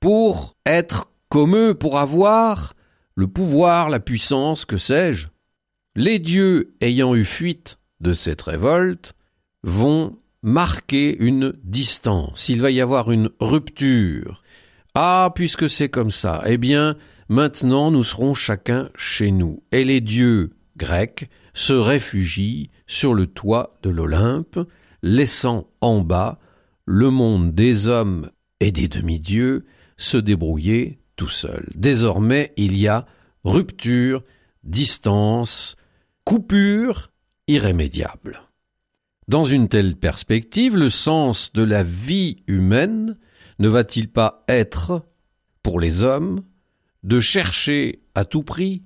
pour 0.00 0.56
être 0.66 1.10
comme 1.28 1.56
eux, 1.56 1.74
pour 1.74 1.98
avoir 1.98 2.74
le 3.14 3.26
pouvoir, 3.26 3.90
la 3.90 4.00
puissance, 4.00 4.64
que 4.64 4.78
sais-je. 4.78 5.28
Les 5.96 6.18
dieux 6.18 6.76
ayant 6.80 7.14
eu 7.14 7.24
fuite 7.24 7.78
de 8.00 8.12
cette 8.12 8.42
révolte 8.42 9.14
vont 9.64 10.16
marquer 10.42 11.16
une 11.18 11.54
distance. 11.64 12.48
Il 12.48 12.62
va 12.62 12.70
y 12.70 12.80
avoir 12.80 13.10
une 13.10 13.30
rupture. 13.40 14.42
Ah, 14.94 15.32
puisque 15.34 15.68
c'est 15.68 15.88
comme 15.88 16.12
ça, 16.12 16.42
eh 16.46 16.58
bien, 16.58 16.94
maintenant 17.28 17.90
nous 17.90 18.04
serons 18.04 18.34
chacun 18.34 18.90
chez 18.94 19.32
nous. 19.32 19.62
Et 19.72 19.84
les 19.84 20.00
dieux 20.00 20.52
grecs 20.76 21.28
se 21.54 21.72
réfugient 21.72 22.70
sur 22.86 23.14
le 23.14 23.26
toit 23.26 23.78
de 23.82 23.90
l'Olympe, 23.90 24.60
laissant 25.02 25.68
en 25.80 26.00
bas 26.00 26.38
le 26.86 27.10
monde 27.10 27.54
des 27.54 27.88
hommes 27.88 28.30
et 28.60 28.70
des 28.70 28.88
demi-dieux 28.88 29.66
se 29.98 30.16
débrouiller 30.16 31.00
tout 31.16 31.28
seul. 31.28 31.68
Désormais, 31.74 32.54
il 32.56 32.78
y 32.78 32.88
a 32.88 33.06
rupture, 33.44 34.24
distance, 34.64 35.76
coupure 36.24 37.10
irrémédiable. 37.48 38.42
Dans 39.26 39.44
une 39.44 39.68
telle 39.68 39.96
perspective, 39.96 40.76
le 40.76 40.88
sens 40.88 41.52
de 41.52 41.62
la 41.62 41.82
vie 41.82 42.36
humaine 42.46 43.18
ne 43.58 43.68
va-t-il 43.68 44.08
pas 44.08 44.44
être, 44.48 45.04
pour 45.62 45.80
les 45.80 46.02
hommes, 46.02 46.40
de 47.02 47.20
chercher 47.20 48.00
à 48.14 48.24
tout 48.24 48.42
prix 48.42 48.82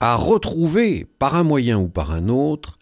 à 0.00 0.16
retrouver, 0.16 1.06
par 1.18 1.34
un 1.34 1.42
moyen 1.42 1.78
ou 1.78 1.88
par 1.88 2.10
un 2.10 2.28
autre, 2.28 2.78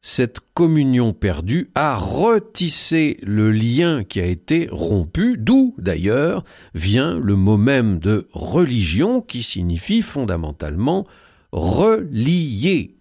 cette 0.00 0.40
communion 0.54 1.12
perdue, 1.12 1.70
à 1.74 1.96
retisser 1.96 3.18
le 3.22 3.50
lien 3.50 4.04
qui 4.04 4.20
a 4.20 4.26
été 4.26 4.68
rompu, 4.70 5.36
d'où 5.38 5.74
d'ailleurs 5.78 6.44
vient 6.74 7.18
le 7.18 7.36
mot 7.36 7.56
même 7.56 7.98
de 7.98 8.28
religion 8.32 9.20
qui 9.20 9.42
signifie 9.42 10.02
fondamentalement 10.02 11.06
relier, 11.52 12.96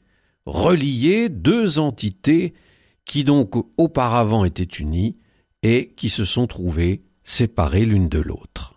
relier 0.45 1.29
deux 1.29 1.79
entités 1.79 2.53
qui 3.05 3.23
donc 3.23 3.53
auparavant 3.77 4.43
étaient 4.43 4.63
unies 4.63 5.17
et 5.63 5.93
qui 5.95 6.10
se 6.10 6.25
sont 6.25 6.47
trouvées 6.47 7.03
séparées 7.23 7.86
l'une 7.86 8.10
de 8.10 8.19
l'autre. 8.19 8.76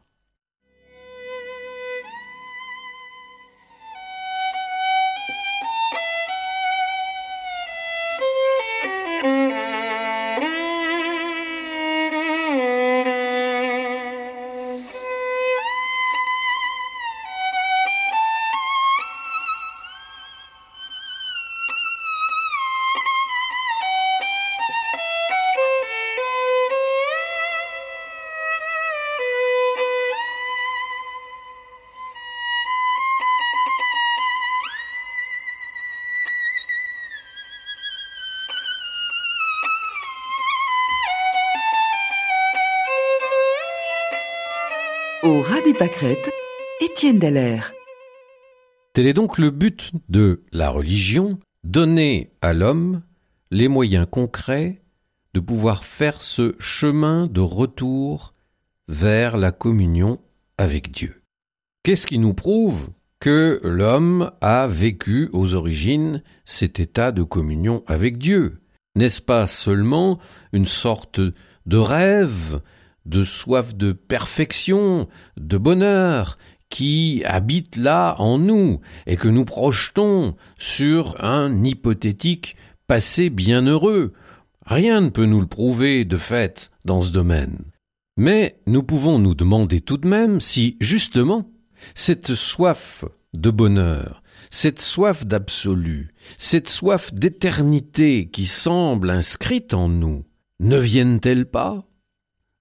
Au 45.30 45.42
ras 45.42 45.60
Étienne. 46.80 47.20
Tel 48.92 49.06
est 49.06 49.12
donc 49.12 49.38
le 49.38 49.50
but 49.50 49.92
de 50.08 50.42
la 50.52 50.70
religion, 50.70 51.38
donner 51.62 52.32
à 52.42 52.52
l'homme 52.52 53.02
les 53.52 53.68
moyens 53.68 54.08
concrets 54.10 54.82
de 55.34 55.38
pouvoir 55.38 55.84
faire 55.84 56.20
ce 56.20 56.56
chemin 56.58 57.28
de 57.28 57.40
retour 57.40 58.34
vers 58.88 59.36
la 59.36 59.52
communion 59.52 60.18
avec 60.58 60.90
Dieu. 60.90 61.22
Qu'est-ce 61.84 62.08
qui 62.08 62.18
nous 62.18 62.34
prouve 62.34 62.90
que 63.20 63.60
l'homme 63.62 64.32
a 64.40 64.66
vécu 64.66 65.30
aux 65.32 65.54
origines 65.54 66.24
cet 66.44 66.80
état 66.80 67.12
de 67.12 67.22
communion 67.22 67.84
avec 67.86 68.18
Dieu? 68.18 68.58
N'est-ce 68.96 69.22
pas 69.22 69.46
seulement 69.46 70.18
une 70.52 70.66
sorte 70.66 71.20
de 71.66 71.76
rêve 71.76 72.60
de 73.06 73.24
soif 73.24 73.74
de 73.74 73.92
perfection, 73.92 75.08
de 75.36 75.58
bonheur, 75.58 76.38
qui 76.70 77.22
habite 77.26 77.76
là 77.76 78.14
en 78.18 78.38
nous 78.38 78.80
et 79.06 79.16
que 79.16 79.28
nous 79.28 79.44
projetons 79.44 80.36
sur 80.56 81.22
un 81.22 81.62
hypothétique 81.64 82.56
passé 82.86 83.28
bienheureux. 83.28 84.12
Rien 84.64 85.00
ne 85.00 85.10
peut 85.10 85.26
nous 85.26 85.40
le 85.40 85.46
prouver 85.46 86.04
de 86.04 86.16
fait 86.16 86.70
dans 86.84 87.02
ce 87.02 87.12
domaine. 87.12 87.58
Mais 88.16 88.60
nous 88.66 88.82
pouvons 88.82 89.18
nous 89.18 89.34
demander 89.34 89.80
tout 89.80 89.96
de 89.96 90.06
même 90.06 90.40
si, 90.40 90.76
justement, 90.80 91.50
cette 91.94 92.34
soif 92.34 93.04
de 93.34 93.50
bonheur, 93.50 94.22
cette 94.50 94.80
soif 94.80 95.26
d'absolu, 95.26 96.10
cette 96.38 96.68
soif 96.68 97.14
d'éternité 97.14 98.28
qui 98.28 98.46
semble 98.46 99.10
inscrite 99.10 99.74
en 99.74 99.88
nous, 99.88 100.24
ne 100.60 100.78
viennent-elles 100.78 101.46
pas? 101.46 101.84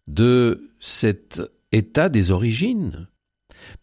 De 0.09 0.73
cet 0.79 1.41
état 1.71 2.09
des 2.09 2.31
origines. 2.31 3.07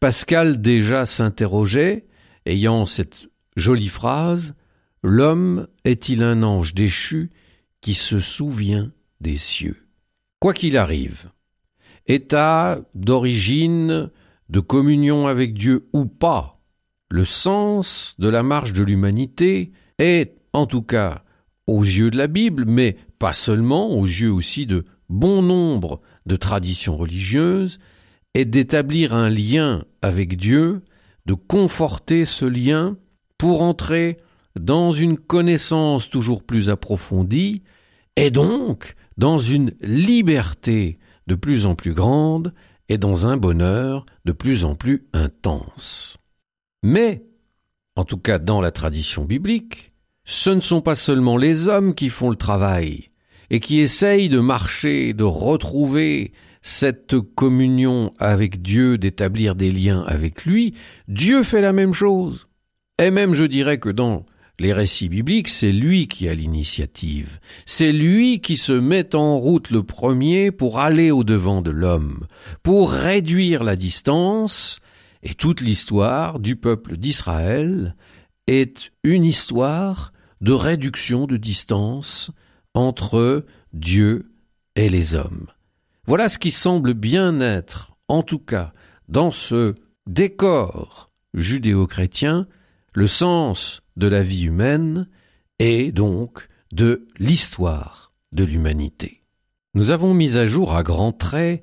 Pascal 0.00 0.60
déjà 0.60 1.06
s'interrogeait, 1.06 2.06
ayant 2.44 2.84
cette 2.84 3.28
jolie 3.56 3.88
phrase 3.88 4.54
L'homme 5.02 5.68
est-il 5.84 6.22
un 6.24 6.42
ange 6.42 6.74
déchu 6.74 7.30
qui 7.80 7.94
se 7.94 8.18
souvient 8.18 8.90
des 9.20 9.36
cieux? 9.36 9.86
Quoi 10.40 10.52
qu'il 10.52 10.76
arrive, 10.76 11.30
état 12.06 12.80
d'origine, 12.94 14.10
de 14.48 14.60
communion 14.60 15.28
avec 15.28 15.54
Dieu 15.54 15.88
ou 15.92 16.06
pas, 16.06 16.60
le 17.08 17.24
sens 17.24 18.16
de 18.18 18.28
la 18.28 18.42
marche 18.42 18.72
de 18.72 18.82
l'humanité 18.82 19.70
est, 19.98 20.34
en 20.52 20.66
tout 20.66 20.82
cas, 20.82 21.22
aux 21.68 21.84
yeux 21.84 22.10
de 22.10 22.18
la 22.18 22.26
Bible, 22.26 22.64
mais 22.66 22.96
pas 23.20 23.32
seulement, 23.32 23.90
aux 23.90 24.06
yeux 24.06 24.32
aussi 24.32 24.66
de 24.66 24.84
bon 25.08 25.40
nombre 25.42 26.00
de 26.26 26.36
tradition 26.36 26.96
religieuse 26.96 27.78
est 28.34 28.44
d'établir 28.44 29.14
un 29.14 29.30
lien 29.30 29.84
avec 30.02 30.36
Dieu, 30.36 30.82
de 31.24 31.34
conforter 31.34 32.24
ce 32.24 32.44
lien 32.44 32.96
pour 33.38 33.62
entrer 33.62 34.18
dans 34.58 34.92
une 34.92 35.18
connaissance 35.18 36.08
toujours 36.08 36.42
plus 36.42 36.70
approfondie 36.70 37.62
et 38.16 38.30
donc 38.30 38.94
dans 39.16 39.38
une 39.38 39.72
liberté 39.80 40.98
de 41.26 41.34
plus 41.34 41.66
en 41.66 41.74
plus 41.74 41.94
grande 41.94 42.52
et 42.88 42.98
dans 42.98 43.26
un 43.26 43.36
bonheur 43.36 44.06
de 44.24 44.32
plus 44.32 44.64
en 44.64 44.74
plus 44.74 45.06
intense. 45.12 46.18
Mais, 46.82 47.24
en 47.96 48.04
tout 48.04 48.18
cas 48.18 48.38
dans 48.38 48.60
la 48.60 48.70
tradition 48.70 49.24
biblique, 49.24 49.90
ce 50.24 50.50
ne 50.50 50.60
sont 50.60 50.80
pas 50.80 50.96
seulement 50.96 51.36
les 51.36 51.68
hommes 51.68 51.94
qui 51.94 52.10
font 52.10 52.30
le 52.30 52.36
travail, 52.36 53.10
et 53.50 53.60
qui 53.60 53.80
essaye 53.80 54.28
de 54.28 54.40
marcher, 54.40 55.12
de 55.12 55.24
retrouver 55.24 56.32
cette 56.62 57.20
communion 57.20 58.12
avec 58.18 58.60
Dieu, 58.60 58.98
d'établir 58.98 59.54
des 59.54 59.70
liens 59.70 60.02
avec 60.06 60.44
lui, 60.44 60.74
Dieu 61.06 61.42
fait 61.42 61.60
la 61.60 61.72
même 61.72 61.92
chose. 61.92 62.48
Et 62.98 63.10
même 63.10 63.34
je 63.34 63.44
dirais 63.44 63.78
que 63.78 63.88
dans 63.88 64.26
les 64.58 64.72
récits 64.72 65.08
bibliques, 65.08 65.48
c'est 65.48 65.72
lui 65.72 66.08
qui 66.08 66.28
a 66.28 66.34
l'initiative. 66.34 67.38
C'est 67.66 67.92
lui 67.92 68.40
qui 68.40 68.56
se 68.56 68.72
met 68.72 69.14
en 69.14 69.36
route 69.36 69.70
le 69.70 69.82
premier 69.82 70.50
pour 70.50 70.80
aller 70.80 71.10
au 71.10 71.24
devant 71.24 71.62
de 71.62 71.70
l'homme, 71.70 72.26
pour 72.62 72.90
réduire 72.90 73.62
la 73.62 73.76
distance, 73.76 74.80
et 75.22 75.34
toute 75.34 75.60
l'histoire 75.60 76.40
du 76.40 76.56
peuple 76.56 76.96
d'Israël 76.96 77.94
est 78.46 78.92
une 79.02 79.24
histoire 79.24 80.12
de 80.40 80.52
réduction 80.52 81.26
de 81.26 81.36
distance, 81.36 82.30
entre 82.76 83.44
Dieu 83.72 84.30
et 84.76 84.88
les 84.88 85.14
hommes. 85.14 85.46
Voilà 86.06 86.28
ce 86.28 86.38
qui 86.38 86.52
semble 86.52 86.94
bien 86.94 87.40
être, 87.40 87.96
en 88.06 88.22
tout 88.22 88.38
cas, 88.38 88.72
dans 89.08 89.30
ce 89.32 89.74
décor 90.06 91.10
judéo-chrétien, 91.34 92.46
le 92.94 93.06
sens 93.06 93.82
de 93.96 94.06
la 94.06 94.22
vie 94.22 94.44
humaine 94.44 95.08
et 95.58 95.90
donc 95.90 96.48
de 96.72 97.08
l'histoire 97.18 98.12
de 98.32 98.44
l'humanité. 98.44 99.22
Nous 99.74 99.90
avons 99.90 100.14
mis 100.14 100.36
à 100.36 100.46
jour 100.46 100.74
à 100.74 100.82
grands 100.82 101.12
traits 101.12 101.62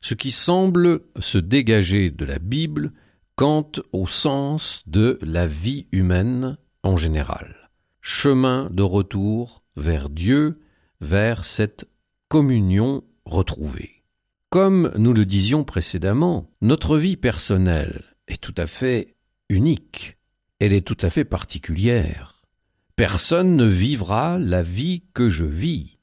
ce 0.00 0.14
qui 0.14 0.30
semble 0.30 1.00
se 1.20 1.38
dégager 1.38 2.10
de 2.10 2.24
la 2.24 2.38
Bible 2.38 2.92
quant 3.34 3.70
au 3.92 4.06
sens 4.06 4.82
de 4.86 5.18
la 5.20 5.46
vie 5.46 5.86
humaine 5.92 6.56
en 6.82 6.96
général. 6.96 7.65
Chemin 8.08 8.68
de 8.70 8.84
retour 8.84 9.62
vers 9.74 10.10
Dieu, 10.10 10.52
vers 11.00 11.44
cette 11.44 11.88
communion 12.28 13.02
retrouvée. 13.24 14.04
Comme 14.48 14.92
nous 14.96 15.12
le 15.12 15.26
disions 15.26 15.64
précédemment, 15.64 16.48
notre 16.60 16.98
vie 16.98 17.16
personnelle 17.16 18.04
est 18.28 18.40
tout 18.40 18.54
à 18.58 18.68
fait 18.68 19.16
unique, 19.48 20.18
elle 20.60 20.72
est 20.72 20.86
tout 20.86 20.96
à 21.00 21.10
fait 21.10 21.24
particulière. 21.24 22.46
Personne 22.94 23.56
ne 23.56 23.66
vivra 23.66 24.38
la 24.38 24.62
vie 24.62 25.02
que 25.12 25.28
je 25.28 25.44
vis. 25.44 25.98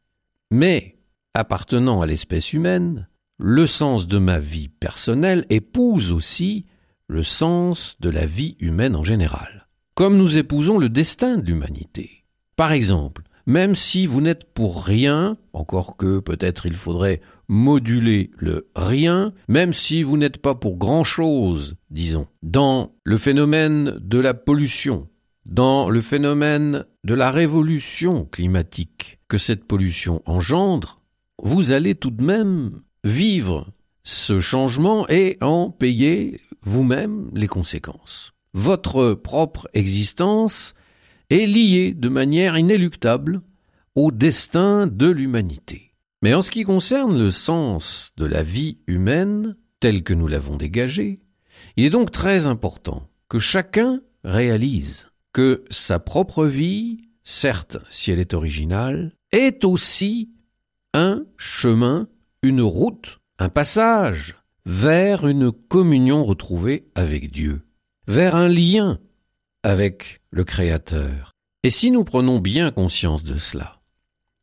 Mais, 0.51 0.99
appartenant 1.33 2.01
à 2.01 2.05
l'espèce 2.05 2.51
humaine, 2.51 3.07
le 3.37 3.65
sens 3.65 4.09
de 4.09 4.17
ma 4.17 4.39
vie 4.39 4.67
personnelle 4.67 5.45
épouse 5.49 6.11
aussi 6.11 6.65
le 7.07 7.23
sens 7.23 7.95
de 8.01 8.09
la 8.09 8.25
vie 8.25 8.57
humaine 8.59 8.97
en 8.97 9.05
général, 9.05 9.62
comme 9.95 10.17
nous 10.17 10.37
épousons 10.37 10.77
le 10.77 10.89
destin 10.89 11.37
de 11.37 11.45
l'humanité. 11.45 12.23
Par 12.55 12.71
exemple, 12.71 13.23
même 13.45 13.75
si 13.75 14.05
vous 14.05 14.21
n'êtes 14.21 14.45
pour 14.53 14.83
rien, 14.83 15.37
encore 15.51 15.97
que 15.97 16.19
peut-être 16.19 16.65
il 16.65 16.75
faudrait 16.75 17.21
moduler 17.47 18.31
le 18.37 18.69
rien, 18.75 19.33
même 19.47 19.73
si 19.73 20.01
vous 20.01 20.17
n'êtes 20.17 20.37
pas 20.37 20.55
pour 20.55 20.77
grand-chose, 20.77 21.75
disons, 21.89 22.27
dans 22.41 22.93
le 23.03 23.17
phénomène 23.17 23.97
de 23.99 24.19
la 24.19 24.33
pollution, 24.33 25.07
dans 25.45 25.89
le 25.89 26.01
phénomène 26.01 26.85
de 27.03 27.13
la 27.13 27.31
révolution 27.31 28.25
climatique 28.25 29.19
que 29.27 29.37
cette 29.37 29.65
pollution 29.65 30.21
engendre, 30.25 31.01
vous 31.41 31.71
allez 31.71 31.95
tout 31.95 32.11
de 32.11 32.23
même 32.23 32.81
vivre 33.03 33.67
ce 34.03 34.39
changement 34.39 35.07
et 35.09 35.37
en 35.41 35.69
payer 35.69 36.39
vous-même 36.61 37.29
les 37.33 37.47
conséquences. 37.47 38.32
Votre 38.53 39.13
propre 39.13 39.67
existence 39.73 40.75
est 41.29 41.47
liée 41.47 41.93
de 41.93 42.09
manière 42.09 42.57
inéluctable 42.57 43.41
au 43.95 44.11
destin 44.11 44.87
de 44.87 45.07
l'humanité. 45.07 45.93
Mais 46.21 46.33
en 46.33 46.41
ce 46.41 46.51
qui 46.51 46.63
concerne 46.63 47.17
le 47.17 47.31
sens 47.31 48.11
de 48.15 48.25
la 48.25 48.43
vie 48.43 48.77
humaine, 48.87 49.57
tel 49.79 50.03
que 50.03 50.13
nous 50.13 50.27
l'avons 50.27 50.55
dégagé, 50.55 51.19
il 51.77 51.85
est 51.85 51.89
donc 51.89 52.11
très 52.11 52.47
important 52.47 53.09
que 53.27 53.39
chacun 53.39 54.01
réalise 54.23 55.09
que 55.33 55.65
sa 55.69 55.99
propre 55.99 56.45
vie, 56.45 57.09
certes 57.23 57.77
si 57.89 58.11
elle 58.11 58.19
est 58.19 58.35
originale, 58.35 59.15
est 59.31 59.65
aussi 59.65 60.29
un 60.93 61.25
chemin, 61.37 62.07
une 62.43 62.61
route, 62.61 63.19
un 63.39 63.49
passage 63.49 64.35
vers 64.65 65.27
une 65.27 65.51
communion 65.51 66.23
retrouvée 66.23 66.87
avec 66.95 67.31
Dieu, 67.31 67.63
vers 68.07 68.35
un 68.35 68.47
lien 68.47 68.99
avec 69.63 70.21
le 70.31 70.43
Créateur. 70.43 71.31
Et 71.63 71.69
si 71.69 71.91
nous 71.91 72.03
prenons 72.03 72.39
bien 72.39 72.71
conscience 72.71 73.23
de 73.23 73.37
cela, 73.37 73.81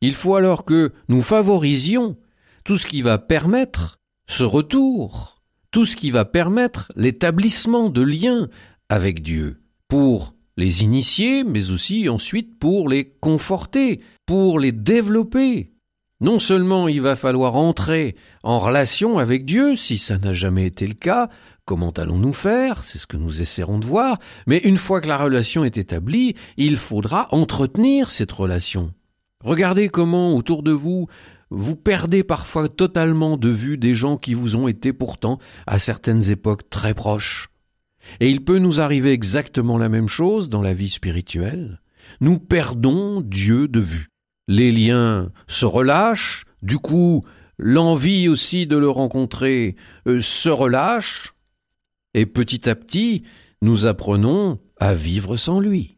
il 0.00 0.14
faut 0.14 0.34
alors 0.34 0.64
que 0.64 0.92
nous 1.08 1.20
favorisions 1.20 2.16
tout 2.64 2.78
ce 2.78 2.86
qui 2.86 3.02
va 3.02 3.18
permettre 3.18 3.98
ce 4.26 4.44
retour, 4.44 5.42
tout 5.70 5.84
ce 5.84 5.96
qui 5.96 6.10
va 6.10 6.24
permettre 6.24 6.90
l'établissement 6.96 7.90
de 7.90 8.00
liens 8.00 8.48
avec 8.88 9.22
Dieu, 9.22 9.62
pour 9.88 10.34
les 10.56 10.82
initier, 10.82 11.44
mais 11.44 11.70
aussi 11.70 12.08
ensuite 12.08 12.58
pour 12.58 12.88
les 12.88 13.10
conforter, 13.20 14.00
pour 14.26 14.58
les 14.58 14.72
développer. 14.72 15.72
Non 16.20 16.38
seulement 16.38 16.86
il 16.86 17.00
va 17.00 17.16
falloir 17.16 17.56
entrer 17.56 18.14
en 18.42 18.58
relation 18.58 19.18
avec 19.18 19.44
Dieu, 19.44 19.74
si 19.76 19.96
ça 19.96 20.18
n'a 20.18 20.32
jamais 20.32 20.66
été 20.66 20.86
le 20.86 20.94
cas, 20.94 21.28
comment 21.70 21.90
allons-nous 21.90 22.32
faire 22.32 22.82
C'est 22.82 22.98
ce 22.98 23.06
que 23.06 23.16
nous 23.16 23.42
essaierons 23.42 23.78
de 23.78 23.86
voir, 23.86 24.18
mais 24.48 24.58
une 24.58 24.76
fois 24.76 25.00
que 25.00 25.06
la 25.06 25.16
relation 25.16 25.62
est 25.62 25.78
établie, 25.78 26.34
il 26.56 26.76
faudra 26.76 27.32
entretenir 27.32 28.10
cette 28.10 28.32
relation. 28.32 28.92
Regardez 29.44 29.88
comment 29.88 30.34
autour 30.34 30.64
de 30.64 30.72
vous 30.72 31.06
vous 31.50 31.76
perdez 31.76 32.24
parfois 32.24 32.68
totalement 32.68 33.36
de 33.36 33.50
vue 33.50 33.78
des 33.78 33.94
gens 33.94 34.16
qui 34.16 34.34
vous 34.34 34.56
ont 34.56 34.66
été 34.66 34.92
pourtant 34.92 35.38
à 35.68 35.78
certaines 35.78 36.32
époques 36.32 36.68
très 36.70 36.92
proches. 36.92 37.50
Et 38.18 38.28
il 38.28 38.44
peut 38.44 38.58
nous 38.58 38.80
arriver 38.80 39.12
exactement 39.12 39.78
la 39.78 39.88
même 39.88 40.08
chose 40.08 40.48
dans 40.48 40.62
la 40.62 40.74
vie 40.74 40.90
spirituelle. 40.90 41.80
Nous 42.20 42.40
perdons 42.40 43.20
Dieu 43.20 43.68
de 43.68 43.78
vue. 43.78 44.08
Les 44.48 44.72
liens 44.72 45.30
se 45.46 45.66
relâchent, 45.66 46.46
du 46.62 46.78
coup 46.78 47.24
l'envie 47.62 48.28
aussi 48.28 48.66
de 48.66 48.76
le 48.76 48.88
rencontrer 48.88 49.76
euh, 50.08 50.20
se 50.22 50.48
relâche, 50.48 51.34
et 52.14 52.26
petit 52.26 52.68
à 52.68 52.74
petit 52.74 53.22
nous 53.62 53.86
apprenons 53.86 54.58
à 54.78 54.94
vivre 54.94 55.36
sans 55.36 55.60
lui. 55.60 55.96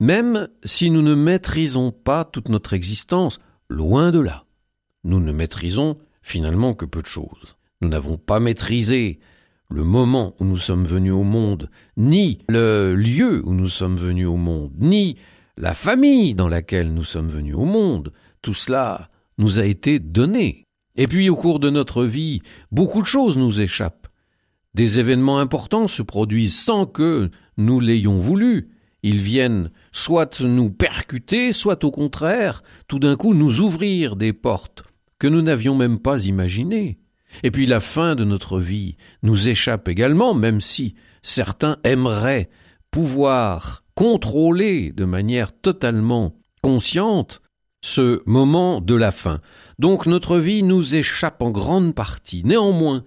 Même 0.00 0.48
si 0.64 0.90
nous 0.90 1.02
ne 1.02 1.14
maîtrisons 1.14 1.92
pas 1.92 2.24
toute 2.24 2.48
notre 2.48 2.72
existence, 2.72 3.38
loin 3.68 4.10
de 4.10 4.20
là, 4.20 4.44
nous 5.04 5.20
ne 5.20 5.32
maîtrisons 5.32 5.98
finalement 6.22 6.74
que 6.74 6.84
peu 6.84 7.02
de 7.02 7.06
choses. 7.06 7.56
Nous 7.80 7.88
n'avons 7.88 8.16
pas 8.16 8.40
maîtrisé 8.40 9.20
le 9.70 9.84
moment 9.84 10.34
où 10.40 10.44
nous 10.44 10.56
sommes 10.56 10.84
venus 10.84 11.12
au 11.12 11.22
monde, 11.22 11.70
ni 11.96 12.38
le 12.48 12.94
lieu 12.94 13.42
où 13.46 13.54
nous 13.54 13.68
sommes 13.68 13.96
venus 13.96 14.26
au 14.26 14.36
monde, 14.36 14.72
ni 14.78 15.16
la 15.56 15.74
famille 15.74 16.34
dans 16.34 16.48
laquelle 16.48 16.92
nous 16.92 17.04
sommes 17.04 17.28
venus 17.28 17.54
au 17.54 17.64
monde. 17.64 18.12
Tout 18.42 18.54
cela 18.54 19.10
nous 19.38 19.58
a 19.58 19.64
été 19.64 19.98
donné. 19.98 20.64
Et 20.96 21.06
puis 21.06 21.30
au 21.30 21.36
cours 21.36 21.60
de 21.60 21.70
notre 21.70 22.04
vie, 22.04 22.40
beaucoup 22.72 23.00
de 23.00 23.06
choses 23.06 23.38
nous 23.38 23.60
échappent. 23.60 23.99
Des 24.74 25.00
événements 25.00 25.38
importants 25.38 25.88
se 25.88 26.02
produisent 26.02 26.58
sans 26.58 26.86
que 26.86 27.30
nous 27.56 27.80
l'ayons 27.80 28.18
voulu. 28.18 28.70
Ils 29.02 29.20
viennent 29.20 29.70
soit 29.92 30.40
nous 30.40 30.70
percuter, 30.70 31.52
soit 31.52 31.84
au 31.84 31.90
contraire, 31.90 32.62
tout 32.86 32.98
d'un 32.98 33.16
coup 33.16 33.34
nous 33.34 33.60
ouvrir 33.60 34.16
des 34.16 34.32
portes 34.32 34.84
que 35.18 35.26
nous 35.26 35.42
n'avions 35.42 35.74
même 35.74 35.98
pas 35.98 36.24
imaginées. 36.24 36.98
Et 37.42 37.50
puis 37.50 37.66
la 37.66 37.80
fin 37.80 38.14
de 38.14 38.24
notre 38.24 38.58
vie 38.58 38.96
nous 39.22 39.48
échappe 39.48 39.88
également, 39.88 40.34
même 40.34 40.60
si 40.60 40.94
certains 41.22 41.78
aimeraient 41.84 42.50
pouvoir 42.90 43.84
contrôler 43.94 44.92
de 44.92 45.04
manière 45.04 45.52
totalement 45.52 46.34
consciente 46.62 47.40
ce 47.82 48.22
moment 48.26 48.80
de 48.80 48.94
la 48.94 49.12
fin. 49.12 49.40
Donc 49.78 50.06
notre 50.06 50.38
vie 50.38 50.62
nous 50.62 50.94
échappe 50.94 51.42
en 51.42 51.50
grande 51.50 51.94
partie. 51.94 52.42
Néanmoins, 52.44 53.04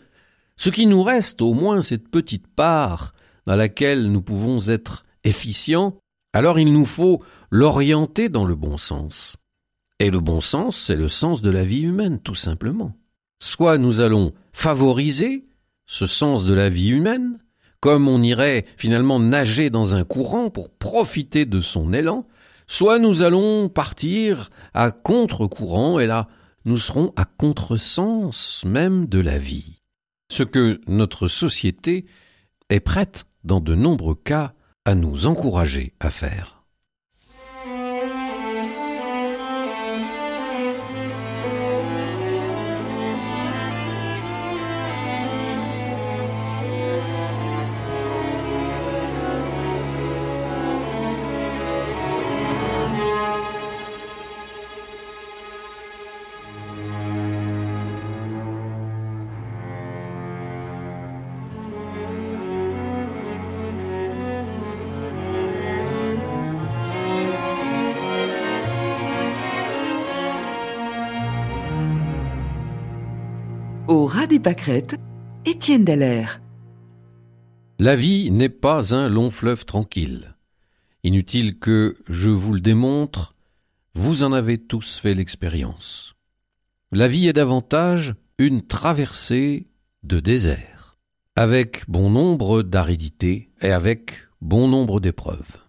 ce 0.58 0.70
qui 0.70 0.86
nous 0.86 1.04
reste 1.04 1.42
au 1.42 1.54
moins 1.54 1.82
cette 1.82 2.10
petite 2.10 2.48
part 2.48 3.14
dans 3.46 3.56
laquelle 3.56 4.12
nous 4.12 4.22
pouvons 4.22 4.68
être 4.68 5.06
efficients, 5.24 5.96
alors 6.34 6.60
il 6.60 6.72
nous 6.72 6.86
faut 6.86 7.22
l'orienter 7.52 8.30
dans 8.30 8.46
le 8.46 8.56
bon 8.56 8.78
sens. 8.78 9.36
Et 10.00 10.10
le 10.10 10.20
bon 10.20 10.42
sens, 10.42 10.78
c'est 10.78 10.96
le 10.96 11.08
sens 11.08 11.42
de 11.42 11.52
la 11.52 11.64
vie 11.64 11.82
humaine, 11.82 12.20
tout 12.20 12.36
simplement. 12.36 12.94
Soit 13.42 13.78
nous 13.78 14.00
allons 14.02 14.34
favoriser 14.52 15.46
ce 15.86 16.06
sens 16.08 16.46
de 16.46 16.54
la 16.54 16.70
vie 16.70 16.90
humaine, 16.90 17.38
comme 17.80 18.08
on 18.08 18.22
irait 18.22 18.66
finalement 18.78 19.20
nager 19.20 19.70
dans 19.70 19.96
un 19.96 20.06
courant 20.06 20.50
pour 20.50 20.70
profiter 20.72 21.46
de 21.46 21.60
son 21.60 21.94
élan, 21.94 22.26
soit 22.66 22.98
nous 22.98 23.22
allons 23.22 23.70
partir 23.70 24.50
à 24.74 24.92
contre-courant 24.92 26.00
et 26.00 26.08
là 26.08 26.30
nous 26.66 26.78
serons 26.78 27.12
à 27.18 27.26
contresens 27.26 28.64
même 28.66 29.06
de 29.08 29.20
la 29.20 29.38
vie. 29.38 29.83
Ce 30.34 30.42
que 30.42 30.82
notre 30.88 31.28
société 31.28 32.06
est 32.72 32.80
prête 32.80 33.26
dans 33.44 33.60
de 33.60 33.76
nombreux 33.76 34.16
cas 34.16 34.56
à 34.84 34.96
nous 34.96 35.28
encourager 35.28 35.94
à 36.00 36.10
faire. 36.10 36.63
Au 74.04 74.12
Étienne. 75.46 76.28
La 77.80 77.96
vie 77.96 78.32
n'est 78.32 78.50
pas 78.50 78.94
un 78.94 79.08
long 79.08 79.30
fleuve 79.30 79.64
tranquille. 79.64 80.36
Inutile 81.06 81.58
que 81.58 81.96
je 82.10 82.30
vous 82.30 82.52
le 82.54 82.60
démontre, 82.60 83.34
vous 83.94 84.24
en 84.24 84.34
avez 84.34 84.58
tous 84.58 85.00
fait 85.00 85.14
l'expérience. 85.14 86.16
La 86.92 87.08
vie 87.08 87.30
est 87.30 87.34
davantage 87.34 88.16
une 88.40 88.68
traversée 88.68 89.68
de 90.04 90.20
désert, 90.20 90.98
avec 91.38 91.90
bon 91.90 92.10
nombre 92.10 92.62
d'aridités 92.62 93.52
et 93.62 93.72
avec 93.72 94.18
bon 94.42 94.68
nombre 94.68 95.00
d'épreuves. 95.00 95.64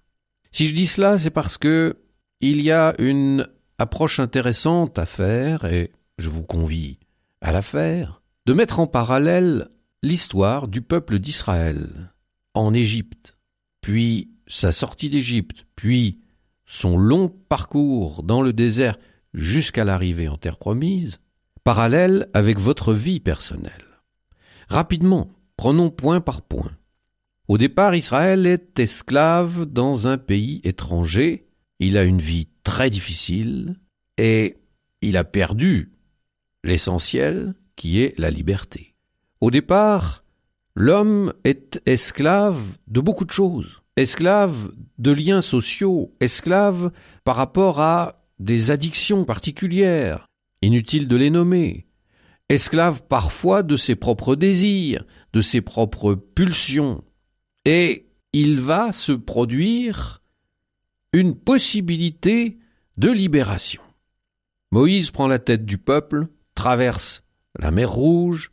Si 0.51 0.67
je 0.67 0.75
dis 0.75 0.87
cela, 0.87 1.19
c'est 1.19 1.31
parce 1.31 1.57
que 1.57 2.01
il 2.41 2.61
y 2.61 2.73
a 2.73 2.97
une 2.99 3.47
approche 3.79 4.19
intéressante 4.19 4.99
à 4.99 5.07
faire, 5.07 5.67
et 5.67 5.93
je 6.19 6.31
vous 6.31 6.43
convie 6.43 6.99
à 7.41 7.53
la 7.53 7.63
faire, 7.63 8.23
de 8.47 8.53
mettre 8.53 8.81
en 8.81 8.87
parallèle 8.87 9.69
l'histoire 10.03 10.69
du 10.69 10.83
peuple 10.83 11.19
d'Israël 11.19 12.13
en 12.53 12.75
Égypte, 12.75 13.39
puis 13.81 14.31
sa 14.47 14.71
sortie 14.71 15.09
d'Égypte, 15.09 15.67
puis 15.77 16.21
son 16.67 16.99
long 16.99 17.29
parcours 17.29 18.23
dans 18.23 18.43
le 18.43 18.53
désert 18.53 18.99
jusqu'à 19.33 19.85
l'arrivée 19.85 20.29
en 20.29 20.37
terre 20.37 20.59
promise, 20.59 21.21
parallèle 21.65 22.29
avec 22.35 22.59
votre 22.59 22.93
vie 22.93 23.21
personnelle. 23.21 24.03
Rapidement, 24.69 25.31
prenons 25.57 25.91
point 25.91 26.21
par 26.21 26.43
point. 26.43 26.77
Au 27.49 27.59
départ, 27.59 27.95
Israël 27.95 28.47
est 28.47 28.79
esclave 28.79 29.67
dans 29.67 30.07
un 30.07 30.19
pays 30.19 30.61
étranger, 30.65 31.49
il 31.79 31.97
a 31.97 32.05
une 32.05 32.21
vie 32.21 32.49
très 32.63 32.91
difficile, 32.91 33.77
et 34.17 34.59
il 35.03 35.17
a 35.17 35.25
perdu 35.25 35.93
l'essentiel 36.63 37.55
qui 37.77 38.01
est 38.01 38.19
la 38.19 38.31
liberté. 38.31 38.95
Au 39.41 39.51
départ, 39.51 40.25
l'homme 40.75 41.33
est 41.45 41.81
esclave 41.87 42.63
de 42.89 43.01
beaucoup 43.01 43.25
de 43.25 43.31
choses, 43.31 43.83
esclave 43.97 44.73
de 44.99 45.11
liens 45.11 45.43
sociaux, 45.43 46.15
esclave 46.21 46.91
par 47.25 47.37
rapport 47.37 47.81
à 47.81 48.25
des 48.39 48.71
addictions 48.71 49.25
particulières, 49.25 50.27
inutile 50.63 51.09
de 51.09 51.17
les 51.17 51.31
nommer, 51.31 51.87
esclave 52.49 53.03
parfois 53.03 53.63
de 53.63 53.77
ses 53.77 53.95
propres 53.95 54.37
désirs, 54.37 55.05
de 55.33 55.41
ses 55.41 55.61
propres 55.61 56.15
pulsions, 56.15 57.05
et 57.65 58.07
il 58.33 58.61
va 58.61 58.93
se 58.93 59.13
produire 59.13 60.23
une 61.13 61.35
possibilité 61.35 62.59
de 62.97 63.11
libération. 63.11 63.83
Moïse 64.73 65.11
prend 65.11 65.29
la 65.29 65.39
tête 65.39 65.65
du 65.65 65.79
peuple, 65.79 66.27
traverse 66.55 67.24
la 67.59 67.71
mer 67.71 67.91
Rouge 67.91 68.53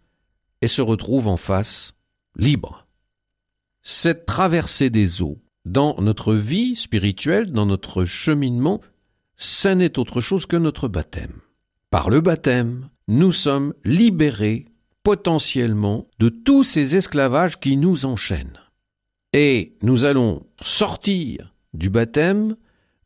et 0.62 0.68
se 0.68 0.82
retrouve 0.82 1.28
en 1.28 1.38
face, 1.38 1.93
libre. 2.36 2.88
Cette 3.82 4.26
traversée 4.26 4.89
des 4.89 5.22
eaux, 5.22 5.39
dans 5.66 5.99
notre 6.02 6.34
vie 6.34 6.76
spirituelle, 6.76 7.52
dans 7.52 7.66
notre 7.66 8.06
cheminement, 8.06 8.82
ça 9.38 9.76
n'est 9.76 9.97
autre 9.97 10.22
chose 10.22 10.45
que 10.45 10.58
notre 10.58 10.88
baptême. 10.88 11.39
Par 11.89 12.10
le 12.10 12.22
baptême, 12.22 12.89
nous 13.08 13.32
sommes 13.32 13.74
libérés 13.84 14.66
potentiellement 15.04 16.08
de 16.20 16.30
tous 16.30 16.64
ces 16.64 16.95
esclavages 16.95 17.60
qui 17.60 17.76
nous 17.76 18.06
enchaînent. 18.06 18.60
Et 19.34 19.76
nous 19.82 20.06
allons 20.06 20.45
sortir 20.62 21.56
du 21.74 21.89
baptême 21.89 22.56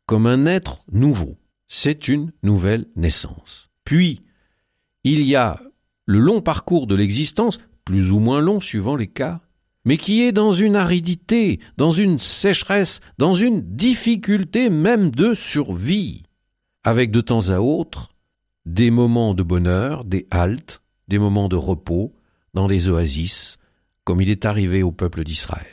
comme 0.04 0.26
un 0.26 0.46
être 0.46 0.82
nouveau. 0.92 1.36
C'est 1.68 2.08
une 2.08 2.32
nouvelle 2.42 2.86
naissance. 2.96 3.70
Puis, 3.84 4.22
il 5.04 5.22
y 5.22 5.36
a 5.36 5.60
le 6.06 6.20
long 6.20 6.40
parcours 6.40 6.86
de 6.86 6.94
l'existence, 6.94 7.58
plus 7.84 8.12
ou 8.12 8.18
moins 8.18 8.40
long 8.40 8.60
suivant 8.60 8.96
les 8.96 9.08
cas, 9.08 9.40
mais 9.84 9.98
qui 9.98 10.22
est 10.22 10.32
dans 10.32 10.52
une 10.52 10.74
aridité, 10.76 11.60
dans 11.76 11.90
une 11.90 12.18
sécheresse, 12.18 13.00
dans 13.18 13.34
une 13.34 13.60
difficulté 13.60 14.70
même 14.70 15.10
de 15.10 15.34
survie, 15.34 16.24
avec 16.82 17.10
de 17.10 17.20
temps 17.20 17.50
à 17.50 17.58
autre 17.58 18.10
des 18.64 18.90
moments 18.90 19.32
de 19.32 19.44
bonheur, 19.44 20.04
des 20.04 20.26
haltes, 20.30 20.82
des 21.06 21.18
moments 21.18 21.48
de 21.48 21.56
repos 21.56 22.14
dans 22.52 22.66
les 22.66 22.88
oasis, 22.88 23.58
comme 24.04 24.20
il 24.20 24.28
est 24.28 24.44
arrivé 24.44 24.82
au 24.82 24.90
peuple 24.90 25.22
d'Israël. 25.22 25.66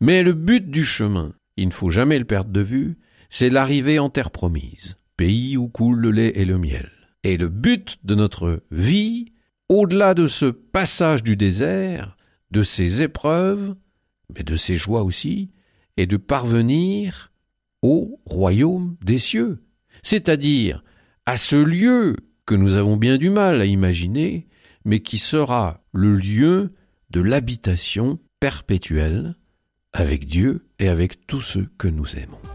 Mais 0.00 0.22
le 0.22 0.32
but 0.32 0.70
du 0.70 0.84
chemin, 0.84 1.34
il 1.56 1.68
ne 1.68 1.72
faut 1.72 1.90
jamais 1.90 2.18
le 2.18 2.24
perdre 2.24 2.50
de 2.50 2.60
vue, 2.60 2.98
c'est 3.28 3.50
l'arrivée 3.50 3.98
en 3.98 4.08
terre 4.08 4.30
promise, 4.30 4.96
pays 5.16 5.56
où 5.56 5.68
coule 5.68 5.98
le 6.00 6.10
lait 6.10 6.32
et 6.36 6.46
le 6.46 6.56
miel. 6.56 6.90
Et 7.24 7.36
le 7.36 7.48
but 7.48 7.98
de 8.04 8.14
notre 8.14 8.62
vie, 8.70 9.32
au-delà 9.68 10.14
de 10.14 10.26
ce 10.26 10.46
passage 10.46 11.22
du 11.22 11.36
désert, 11.36 12.16
de 12.50 12.62
ces 12.62 13.02
épreuves, 13.02 13.74
mais 14.34 14.42
de 14.42 14.56
ces 14.56 14.76
joies 14.76 15.02
aussi, 15.02 15.50
est 15.96 16.06
de 16.06 16.16
parvenir 16.16 17.32
au 17.82 18.20
royaume 18.24 18.96
des 19.04 19.18
cieux, 19.18 19.62
c'est-à-dire 20.02 20.82
à 21.26 21.36
ce 21.36 21.56
lieu 21.56 22.16
que 22.46 22.54
nous 22.54 22.74
avons 22.74 22.96
bien 22.96 23.16
du 23.16 23.30
mal 23.30 23.60
à 23.60 23.66
imaginer, 23.66 24.48
mais 24.84 25.00
qui 25.00 25.18
sera 25.18 25.82
le 25.92 26.16
lieu 26.16 26.74
de 27.10 27.20
l'habitation 27.20 28.18
perpétuelle 28.40 29.36
avec 29.92 30.26
Dieu 30.26 30.66
et 30.78 30.88
avec 30.88 31.26
tous 31.26 31.40
ceux 31.40 31.68
que 31.78 31.88
nous 31.88 32.16
aimons. 32.16 32.53